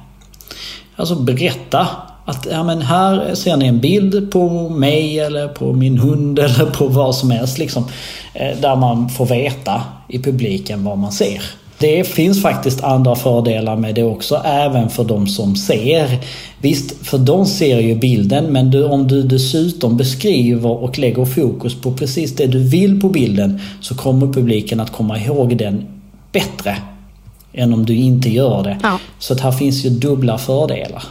Alltså 0.96 1.16
berätta 1.16 1.88
att 2.26 2.48
ja, 2.52 2.64
men 2.64 2.82
här 2.82 3.36
ser 3.36 3.58
ni 3.58 3.68
en 3.68 3.80
bild 3.80 4.32
på 4.32 4.70
mig 4.70 5.20
eller 5.20 5.48
på 5.48 5.74
min 5.74 5.98
hund 5.98 6.40
eller 6.40 6.66
på 6.66 6.88
vad 6.88 7.16
som 7.16 7.32
helst. 7.32 7.58
Liksom, 7.58 7.86
eh, 8.34 8.58
där 8.58 8.76
man 8.76 9.10
får 9.10 9.26
veta 9.26 9.84
i 10.08 10.24
publiken 10.24 10.84
vad 10.84 10.98
man 10.98 11.12
ser. 11.12 11.42
Det 11.78 12.08
finns 12.08 12.42
faktiskt 12.42 12.84
andra 12.84 13.16
fördelar 13.16 13.76
med 13.76 13.96
det 13.96 14.04
också, 14.04 14.36
även 14.46 14.90
för 14.90 15.04
de 15.04 15.28
som 15.28 15.56
ser. 15.56 16.20
Visst, 16.62 17.08
för 17.08 17.18
de 17.18 17.46
ser 17.46 17.80
ju 17.80 17.96
bilden, 17.96 18.46
men 18.46 18.72
du, 18.72 18.84
om 18.84 19.08
du 19.08 19.24
dessutom 19.24 19.98
beskriver 19.98 20.70
och 20.70 21.00
lägger 21.00 21.26
fokus 21.26 21.82
på 21.82 21.94
precis 21.94 22.36
det 22.36 22.48
du 22.48 22.60
vill 22.70 23.02
på 23.02 23.10
bilden 23.10 23.62
så 23.82 23.96
kommer 23.96 24.34
publiken 24.34 24.80
att 24.80 24.92
komma 24.92 25.20
ihåg 25.20 25.58
den 25.58 25.86
bättre 26.32 26.78
än 27.54 27.74
om 27.74 27.86
du 27.86 27.96
inte 27.96 28.30
gör 28.30 28.64
det. 28.64 28.78
Ja. 28.84 29.00
Så 29.20 29.34
att 29.34 29.40
här 29.40 29.52
finns 29.52 29.86
ju 29.86 29.90
dubbla 29.90 30.38
fördelar. 30.38 31.04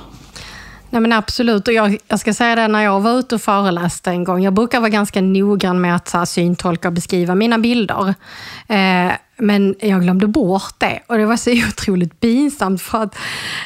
Nej 0.91 1.01
men 1.01 1.13
absolut, 1.13 1.69
och 1.69 1.75
jag, 1.75 1.99
jag, 2.09 2.21
ska 2.21 2.35
säga 2.35 2.55
det 2.55 2.69
när 2.69 2.83
jag 2.83 3.01
var 3.01 3.19
ute 3.19 3.35
och 3.35 3.41
föreläste 3.41 4.11
en 4.11 4.25
gång. 4.25 4.43
Jag 4.43 4.53
brukar 4.53 4.81
vara 4.81 4.91
ganska 4.91 5.21
noggrann 5.21 5.81
med 5.81 5.97
att 5.97 6.09
så 6.09 6.19
här, 6.19 6.25
syntolka 6.25 6.89
och 6.89 6.95
beskriva 6.95 7.35
mina 7.35 7.59
bilder. 7.59 8.15
Eh, 8.69 9.13
men 9.37 9.75
jag 9.81 10.03
glömde 10.03 10.27
bort 10.27 10.75
det 10.79 11.01
och 11.07 11.19
det 11.19 11.27
var 11.27 11.37
så 11.37 11.51
otroligt 11.69 12.21
pinsamt 12.21 12.83
för 12.83 13.03
att 13.03 13.15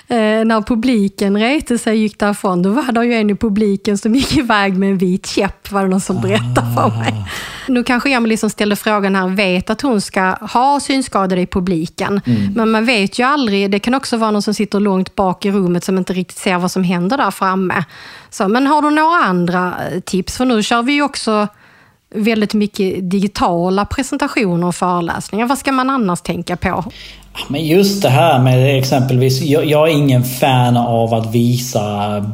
eh, 0.09 0.17
när 0.19 0.63
publiken 0.63 1.39
reste 1.39 1.79
sig 1.79 1.91
och 1.91 1.97
gick 1.97 2.19
därifrån, 2.19 2.63
då 2.63 2.71
var 2.71 2.93
det 2.93 3.05
ju 3.05 3.15
en 3.15 3.31
i 3.31 3.35
publiken 3.35 3.99
som 3.99 4.15
gick 4.15 4.37
iväg 4.37 4.77
med 4.77 4.91
en 4.91 4.99
vit 4.99 5.27
käpp, 5.27 5.71
var 5.71 5.83
det 5.83 5.89
någon 5.89 6.01
som 6.01 6.21
berättade 6.21 6.75
för 6.75 6.99
mig. 6.99 7.13
Ah. 7.13 7.29
Nu 7.69 7.85
kanske 7.85 8.11
Emelie 8.11 8.39
som 8.39 8.51
ställde 8.51 8.77
frågan 8.77 9.17
här 9.17 9.29
vet 9.29 9.71
att 9.71 9.81
hon 9.81 10.01
ska 10.01 10.23
ha 10.41 10.81
synskadade 10.81 11.41
i 11.41 11.47
publiken. 11.47 12.21
Mm. 12.27 12.53
Men 12.53 12.71
man 12.71 12.85
vet 12.85 13.19
ju 13.19 13.23
aldrig, 13.23 13.71
det 13.71 13.79
kan 13.79 13.95
också 13.95 14.17
vara 14.17 14.31
någon 14.31 14.43
som 14.43 14.55
sitter 14.55 14.81
långt 14.81 15.15
bak 15.15 15.45
i 15.45 15.51
rummet 15.51 15.85
som 15.85 15.99
inte 15.99 16.13
riktigt 16.13 16.39
ser 16.39 16.59
vad 16.59 16.71
som 16.71 16.85
händer 16.85 17.17
där 17.17 17.31
framme. 17.31 17.85
Så, 18.31 18.49
men 18.49 18.67
har 18.67 18.83
du 18.83 18.91
några 18.91 19.17
andra 19.17 19.75
eh, 19.91 20.01
tips? 20.01 20.37
För 20.37 20.45
nu 20.45 20.63
kör 20.63 20.83
vi 20.83 20.93
ju 20.93 21.03
också 21.03 21.49
väldigt 22.15 22.55
mycket 22.55 23.11
digitala 23.11 23.85
presentationer 23.85 24.67
och 24.67 24.75
föreläsningar. 24.75 25.47
Vad 25.47 25.59
ska 25.59 25.73
man 25.73 25.91
annars 25.91 26.21
tänka 26.21 26.57
på? 26.57 26.85
Men 27.49 27.67
just 27.67 28.03
det 28.03 28.09
här 28.09 28.39
med 28.39 28.79
exempelvis, 28.79 29.43
jag, 29.43 29.65
jag 29.65 29.89
är 29.89 29.93
ingen 29.93 30.25
fan 30.25 30.77
av 30.77 31.15
att 31.15 31.35
visa 31.35 32.25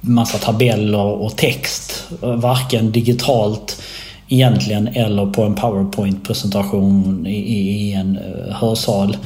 massa 0.00 0.38
tabeller 0.38 1.04
och 1.04 1.36
text. 1.36 2.08
Varken 2.20 2.92
digitalt 2.92 3.82
egentligen 4.28 4.88
eller 4.88 5.26
på 5.26 5.42
en 5.42 5.54
powerpoint-presentation 5.54 7.26
i, 7.26 7.36
i, 7.36 7.92
en 7.92 8.18
eh, 8.18 8.54
hörsal. 8.54 9.16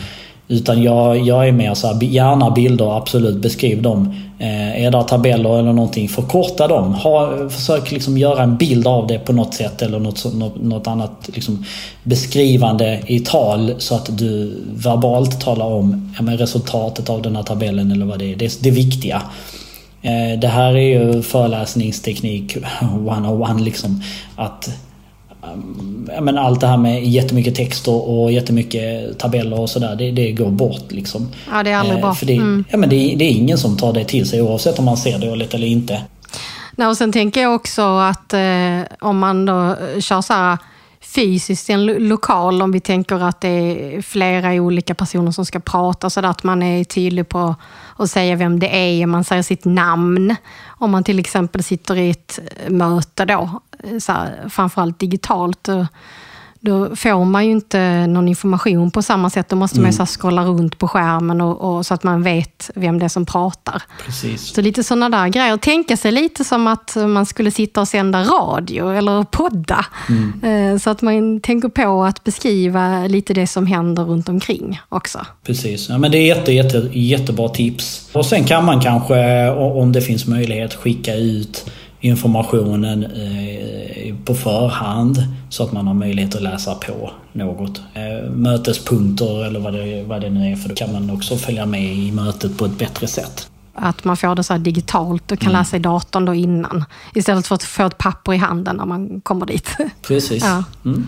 Utan 0.49 0.83
jag, 0.83 1.27
jag 1.27 1.49
är 1.49 1.53
mer 1.53 1.75
så 1.75 1.87
här, 1.87 2.03
gärna 2.03 2.51
bilder, 2.51 2.97
absolut 2.97 3.37
beskriv 3.37 3.83
dem. 3.83 4.15
Eh, 4.39 4.85
är 4.85 4.91
det 4.91 5.03
tabeller 5.03 5.59
eller 5.59 5.73
någonting, 5.73 6.09
förkorta 6.09 6.69
dem. 6.69 6.95
Ha, 6.95 7.49
försök 7.49 7.91
liksom 7.91 8.19
göra 8.19 8.43
en 8.43 8.57
bild 8.57 8.87
av 8.87 9.07
det 9.07 9.19
på 9.19 9.33
något 9.33 9.55
sätt 9.55 9.83
eller 9.83 9.99
något, 9.99 10.35
något, 10.35 10.63
något 10.63 10.87
annat 10.87 11.31
liksom 11.35 11.65
beskrivande 12.03 13.01
i 13.07 13.21
tal 13.21 13.75
så 13.79 13.95
att 13.95 14.19
du 14.19 14.63
verbalt 14.75 15.41
talar 15.41 15.67
om 15.67 16.15
ja, 16.19 16.33
resultatet 16.39 17.11
av 17.11 17.23
den 17.23 17.37
här 17.37 17.43
tabellen 17.43 17.93
eller 17.93 18.07
vad 18.07 18.19
det 18.19 18.33
är. 18.33 18.37
Det 18.37 18.45
är 18.45 18.53
det 18.63 18.71
viktiga. 18.71 19.23
Eh, 20.03 20.41
det 20.41 20.49
här 20.49 20.77
är 20.77 21.01
ju 21.01 21.23
föreläsningsteknik 21.23 22.57
101 22.81 23.61
liksom. 23.61 24.03
Att 24.37 24.71
men 26.21 26.39
allt 26.39 26.61
det 26.61 26.67
här 26.67 26.77
med 26.77 27.05
jättemycket 27.05 27.55
text 27.55 27.89
och, 27.89 28.23
och 28.23 28.33
jättemycket 28.33 29.19
tabeller 29.19 29.61
och 29.61 29.71
sådär, 29.71 29.97
det, 29.97 30.11
det 30.11 30.33
går 30.33 30.51
bort 30.51 30.93
liksom. 30.93 31.29
Ja, 31.53 31.63
det 31.63 31.71
är 31.71 31.77
aldrig 31.77 31.99
eh, 31.99 32.03
bra. 32.03 32.15
För 32.15 32.27
det, 32.27 32.37
mm. 32.37 32.65
ja, 32.71 32.77
men 32.77 32.89
det, 32.89 32.97
det, 32.97 33.25
är 33.25 33.31
ingen 33.31 33.59
som 33.59 33.77
tar 33.77 33.93
det 33.93 34.05
till 34.05 34.29
sig 34.29 34.43
oavsett 34.43 34.79
om 34.79 34.85
man 34.85 34.97
ser 34.97 35.19
dåligt 35.19 35.55
eller 35.55 35.67
inte. 35.67 36.03
Nej, 36.77 36.89
och 36.89 36.97
sen 36.97 37.13
tänker 37.13 37.43
jag 37.43 37.55
också 37.55 37.83
att 37.83 38.33
eh, 38.33 38.81
om 39.01 39.19
man 39.19 39.47
då 39.47 39.77
kör 40.01 40.21
så 40.21 40.33
här 40.33 40.59
fysiskt 41.15 41.71
i 41.71 41.73
en 41.73 41.87
lokal, 41.87 42.63
om 42.63 42.73
vi 42.73 42.81
tänker 42.81 43.29
att 43.29 43.41
det 43.41 43.49
är 43.49 44.03
flera 44.03 44.53
olika 44.53 44.95
personer 44.95 45.31
som 45.31 45.47
ska 45.47 45.61
prata, 45.61 46.11
så 46.11 46.27
att 46.27 46.45
man 46.45 46.63
är 46.63 46.85
tydlig 46.85 47.29
på 47.29 47.55
att 47.97 48.11
säga 48.11 48.37
vem 48.37 48.61
det 48.61 48.77
är, 48.77 49.07
man 49.07 49.25
säger 49.25 49.43
sitt 49.43 49.65
namn. 49.65 50.37
Om 50.67 50.91
man 50.91 51.05
till 51.05 51.19
exempel 51.19 51.63
sitter 51.63 51.97
i 51.97 52.11
ett 52.11 52.39
möte 52.69 53.25
då, 53.25 53.61
så 54.01 54.13
här, 54.13 54.49
framförallt 54.49 54.99
digitalt, 54.99 55.69
då 56.61 56.97
får 56.97 57.25
man 57.25 57.45
ju 57.45 57.51
inte 57.51 58.07
någon 58.07 58.29
information 58.29 58.91
på 58.91 59.03
samma 59.03 59.31
sätt. 59.31 59.49
Då 59.49 59.57
måste 59.57 59.77
mm. 59.77 59.83
man 59.83 59.93
ju 59.93 59.97
mm. 59.97 60.07
scrolla 60.07 60.45
runt 60.45 60.79
på 60.79 60.89
skärmen 60.89 61.41
och, 61.41 61.77
och, 61.77 61.87
så 61.87 61.95
att 61.95 62.03
man 62.03 62.23
vet 62.23 62.71
vem 62.75 62.99
det 62.99 63.05
är 63.05 63.09
som 63.09 63.27
pratar. 63.27 63.83
Precis. 64.07 64.55
Så 64.55 64.61
lite 64.61 64.85
sådana 64.85 65.09
där 65.09 65.29
grejer. 65.29 65.57
Tänka 65.57 65.97
sig 65.97 66.13
lite 66.13 66.45
som 66.45 66.67
att 66.67 66.97
man 66.97 67.27
skulle 67.27 67.51
sitta 67.51 67.81
och 67.81 67.89
sända 67.89 68.23
radio 68.23 68.91
eller 68.91 69.25
podda. 69.25 69.87
Mm. 70.09 70.73
Eh, 70.75 70.79
så 70.79 70.91
att 70.91 71.03
man 71.03 71.41
tänker 71.41 71.69
på 71.69 72.05
att 72.05 72.25
beskriva 72.25 73.07
lite 73.07 73.35
det 73.35 73.47
som 73.47 73.67
händer 73.67 74.05
runt 74.05 74.29
omkring 74.29 74.81
också. 74.89 75.27
Precis. 75.45 75.89
Ja, 75.89 75.99
men 75.99 76.11
det 76.11 76.19
är 76.19 76.27
jätte, 76.27 76.53
jätte, 76.53 76.89
jättebra 76.93 77.49
tips. 77.49 78.11
Och 78.13 78.27
sen 78.27 78.45
kan 78.45 78.65
man 78.65 78.81
kanske, 78.81 79.51
om 79.51 79.93
det 79.93 80.01
finns 80.01 80.27
möjlighet, 80.27 80.75
skicka 80.75 81.15
ut 81.15 81.71
informationen 82.01 83.05
eh, 83.05 84.15
på 84.25 84.35
förhand 84.35 85.23
så 85.51 85.63
att 85.63 85.73
man 85.73 85.87
har 85.87 85.95
möjlighet 85.95 86.35
att 86.35 86.43
läsa 86.43 86.75
på 86.75 87.11
något. 87.33 87.83
Eh, 87.95 88.31
mötespunkter 88.31 89.45
eller 89.45 89.61
vad 89.61 89.73
det, 89.73 90.03
vad 90.03 90.21
det 90.21 90.31
nu 90.31 90.53
är 90.53 90.57
för 90.57 90.69
då 90.69 90.75
kan 90.75 90.93
man 90.93 91.11
också 91.11 91.37
följa 91.37 91.67
med 91.67 91.95
i 91.95 92.13
mötet 92.13 92.59
på 92.59 92.65
ett 92.65 92.79
bättre 92.79 93.07
sätt. 93.07 93.51
Att 93.75 94.05
man 94.05 94.17
får 94.17 94.35
det 94.35 94.45
så 94.45 94.57
digitalt 94.57 95.33
och 95.33 95.39
kan 95.39 95.51
mm. 95.51 95.61
läsa 95.61 95.77
i 95.77 95.81
datorn 95.81 96.25
då 96.25 96.35
innan. 96.35 96.85
Istället 97.15 97.47
för 97.47 97.55
att 97.55 97.63
få 97.63 97.87
ett 97.87 97.99
papper 97.99 98.35
i 98.35 98.37
handen 98.37 98.77
när 98.77 98.87
man 98.87 99.21
kommer 99.21 99.47
dit. 99.47 99.77
Precis. 100.03 100.45
Ja. 100.45 100.65
Mm. 100.85 101.07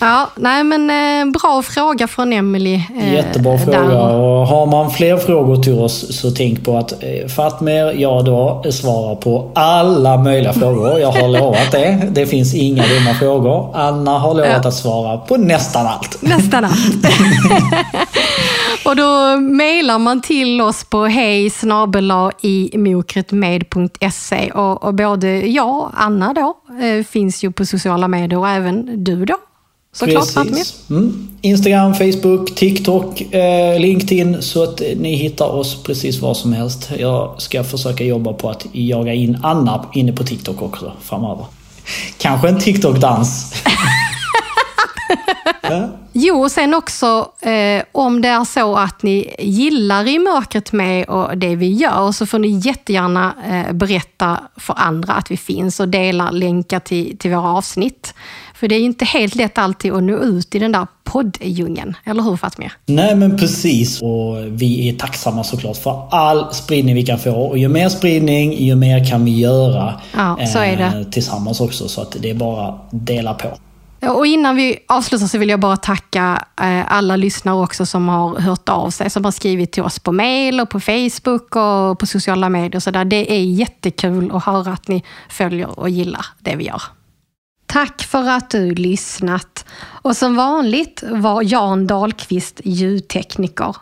Ja, 0.00 0.30
nej 0.36 0.64
men 0.64 0.90
eh, 0.90 1.32
bra 1.32 1.62
fråga 1.62 2.08
från 2.08 2.32
Emelie. 2.32 2.86
Eh, 3.00 3.14
Jättebra 3.14 3.58
fråga. 3.58 4.02
Och 4.02 4.46
har 4.46 4.66
man 4.66 4.90
fler 4.90 5.16
frågor 5.16 5.62
till 5.62 5.78
oss 5.78 6.20
så 6.20 6.30
tänk 6.30 6.64
på 6.64 6.76
att 6.76 6.92
eh, 6.92 7.28
Fatmer, 7.28 7.92
jag 7.92 8.24
då 8.24 8.64
svarar 8.70 9.14
på 9.14 9.50
alla 9.54 10.16
möjliga 10.16 10.52
frågor. 10.52 11.00
Jag 11.00 11.12
har 11.12 11.28
lovat 11.28 11.72
det. 11.72 12.08
Det 12.10 12.26
finns 12.26 12.54
inga 12.54 12.82
dumma 12.86 13.14
frågor. 13.14 13.76
Anna 13.76 14.18
har 14.18 14.34
lovat 14.34 14.60
ja. 14.62 14.68
att 14.68 14.74
svara 14.74 15.18
på 15.18 15.36
nästan 15.36 15.86
allt. 15.86 16.22
Nästan 16.22 16.64
allt. 16.64 17.06
och 18.84 18.96
då 18.96 19.36
mejlar 19.36 19.98
man 19.98 20.22
till 20.22 20.60
oss 20.60 20.84
på 20.84 21.04
hej 21.04 21.50
och, 24.54 24.84
och 24.84 24.94
både 24.94 25.28
jag 25.28 25.92
Anna 25.94 26.34
då 26.34 26.56
finns 27.08 27.44
ju 27.44 27.52
på 27.52 27.66
sociala 27.66 28.08
medier 28.08 28.38
och 28.38 28.48
även 28.48 29.04
du 29.04 29.24
då 29.24 29.36
Såklart, 29.92 30.34
Precis. 30.34 30.90
Mm. 30.90 31.28
Instagram, 31.40 31.94
Facebook, 31.94 32.54
TikTok, 32.54 33.20
eh, 33.20 33.80
LinkedIn. 33.80 34.42
Så 34.42 34.62
att 34.62 34.82
ni 34.96 35.16
hittar 35.16 35.46
oss 35.46 35.82
precis 35.82 36.20
var 36.20 36.34
som 36.34 36.52
helst. 36.52 36.90
Jag 36.98 37.34
ska 37.42 37.64
försöka 37.64 38.04
jobba 38.04 38.32
på 38.32 38.50
att 38.50 38.66
jaga 38.72 39.14
in 39.14 39.38
Anna 39.42 39.86
inne 39.94 40.12
på 40.12 40.24
TikTok 40.24 40.62
också 40.62 40.92
framöver. 41.02 41.46
Kanske 42.18 42.48
en 42.48 42.60
TikTok-dans. 42.60 43.54
ja. 45.62 45.88
Jo, 46.12 46.42
och 46.42 46.50
sen 46.50 46.74
också 46.74 47.28
eh, 47.40 47.82
om 47.92 48.20
det 48.20 48.28
är 48.28 48.44
så 48.44 48.76
att 48.76 49.02
ni 49.02 49.34
gillar 49.38 50.08
I 50.08 50.18
mörkret 50.18 50.72
med 50.72 51.08
och 51.08 51.38
det 51.38 51.56
vi 51.56 51.72
gör 51.72 52.12
så 52.12 52.26
får 52.26 52.38
ni 52.38 52.48
jättegärna 52.48 53.34
eh, 53.50 53.72
berätta 53.72 54.38
för 54.56 54.74
andra 54.78 55.12
att 55.12 55.30
vi 55.30 55.36
finns 55.36 55.80
och 55.80 55.88
dela 55.88 56.30
länkar 56.30 56.80
till, 56.80 57.18
till 57.18 57.30
våra 57.30 57.48
avsnitt. 57.48 58.14
För 58.54 58.68
det 58.68 58.74
är 58.74 58.80
inte 58.80 59.04
helt 59.04 59.34
lätt 59.34 59.58
alltid 59.58 59.92
att 59.92 60.02
nå 60.02 60.18
ut 60.18 60.54
i 60.54 60.58
den 60.58 60.72
där 60.72 60.86
podddjungeln, 61.04 61.96
eller 62.04 62.22
hur 62.22 62.36
Fatmir? 62.36 62.72
Nej 62.86 63.14
men 63.14 63.38
precis, 63.38 64.02
och 64.02 64.36
vi 64.48 64.88
är 64.88 64.92
tacksamma 64.92 65.44
såklart 65.44 65.76
för 65.76 66.08
all 66.10 66.54
spridning 66.54 66.94
vi 66.94 67.06
kan 67.06 67.18
få. 67.18 67.30
Och 67.30 67.58
ju 67.58 67.68
mer 67.68 67.88
spridning, 67.88 68.52
ju 68.64 68.74
mer 68.74 69.10
kan 69.10 69.24
vi 69.24 69.40
göra 69.40 70.00
ja. 70.16 70.38
Eh, 70.40 71.02
tillsammans 71.10 71.60
också. 71.60 71.88
Så 71.88 72.02
att 72.02 72.16
det 72.20 72.30
är 72.30 72.34
bara 72.34 72.68
att 72.68 72.88
dela 72.90 73.34
på. 73.34 73.48
Och 74.00 74.26
innan 74.26 74.56
vi 74.56 74.78
avslutar 74.88 75.26
så 75.26 75.38
vill 75.38 75.48
jag 75.48 75.60
bara 75.60 75.76
tacka 75.76 76.44
eh, 76.60 76.92
alla 76.92 77.16
lyssnare 77.16 77.56
också 77.56 77.86
som 77.86 78.08
har 78.08 78.40
hört 78.40 78.68
av 78.68 78.90
sig, 78.90 79.10
som 79.10 79.24
har 79.24 79.32
skrivit 79.32 79.72
till 79.72 79.82
oss 79.82 79.98
på 79.98 80.12
mail 80.12 80.60
och 80.60 80.70
på 80.70 80.80
Facebook 80.80 81.56
och 81.56 81.98
på 81.98 82.06
sociala 82.06 82.48
medier. 82.48 82.80
Så 82.80 82.90
där. 82.90 83.04
Det 83.04 83.32
är 83.32 83.44
jättekul 83.44 84.30
att 84.36 84.44
höra 84.44 84.72
att 84.72 84.88
ni 84.88 85.04
följer 85.28 85.78
och 85.78 85.90
gillar 85.90 86.26
det 86.38 86.56
vi 86.56 86.64
gör. 86.64 86.82
Tack 87.66 88.02
för 88.02 88.28
att 88.28 88.50
du 88.50 88.74
lyssnat. 88.74 89.64
Och 90.02 90.16
som 90.16 90.36
vanligt 90.36 91.04
var 91.10 91.42
Jan 91.42 91.86
Dahlqvist 91.86 92.60
ljudtekniker. 92.64 93.76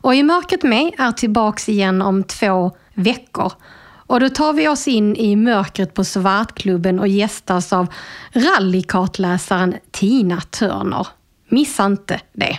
Och 0.00 0.14
I 0.14 0.22
mörkret 0.22 0.62
med 0.62 0.92
är 0.98 1.12
tillbaks 1.12 1.68
igen 1.68 2.02
om 2.02 2.24
två 2.24 2.72
veckor. 2.94 3.52
Och 4.08 4.20
då 4.20 4.28
tar 4.28 4.52
vi 4.52 4.68
oss 4.68 4.88
in 4.88 5.16
i 5.16 5.36
mörkret 5.36 5.94
på 5.94 6.04
Svartklubben 6.04 6.98
och 6.98 7.08
gästas 7.08 7.72
av 7.72 7.86
rallykartläsaren 8.32 9.74
Tina 9.90 10.40
Törner. 10.40 11.06
Missa 11.48 11.86
inte 11.86 12.20
det! 12.32 12.58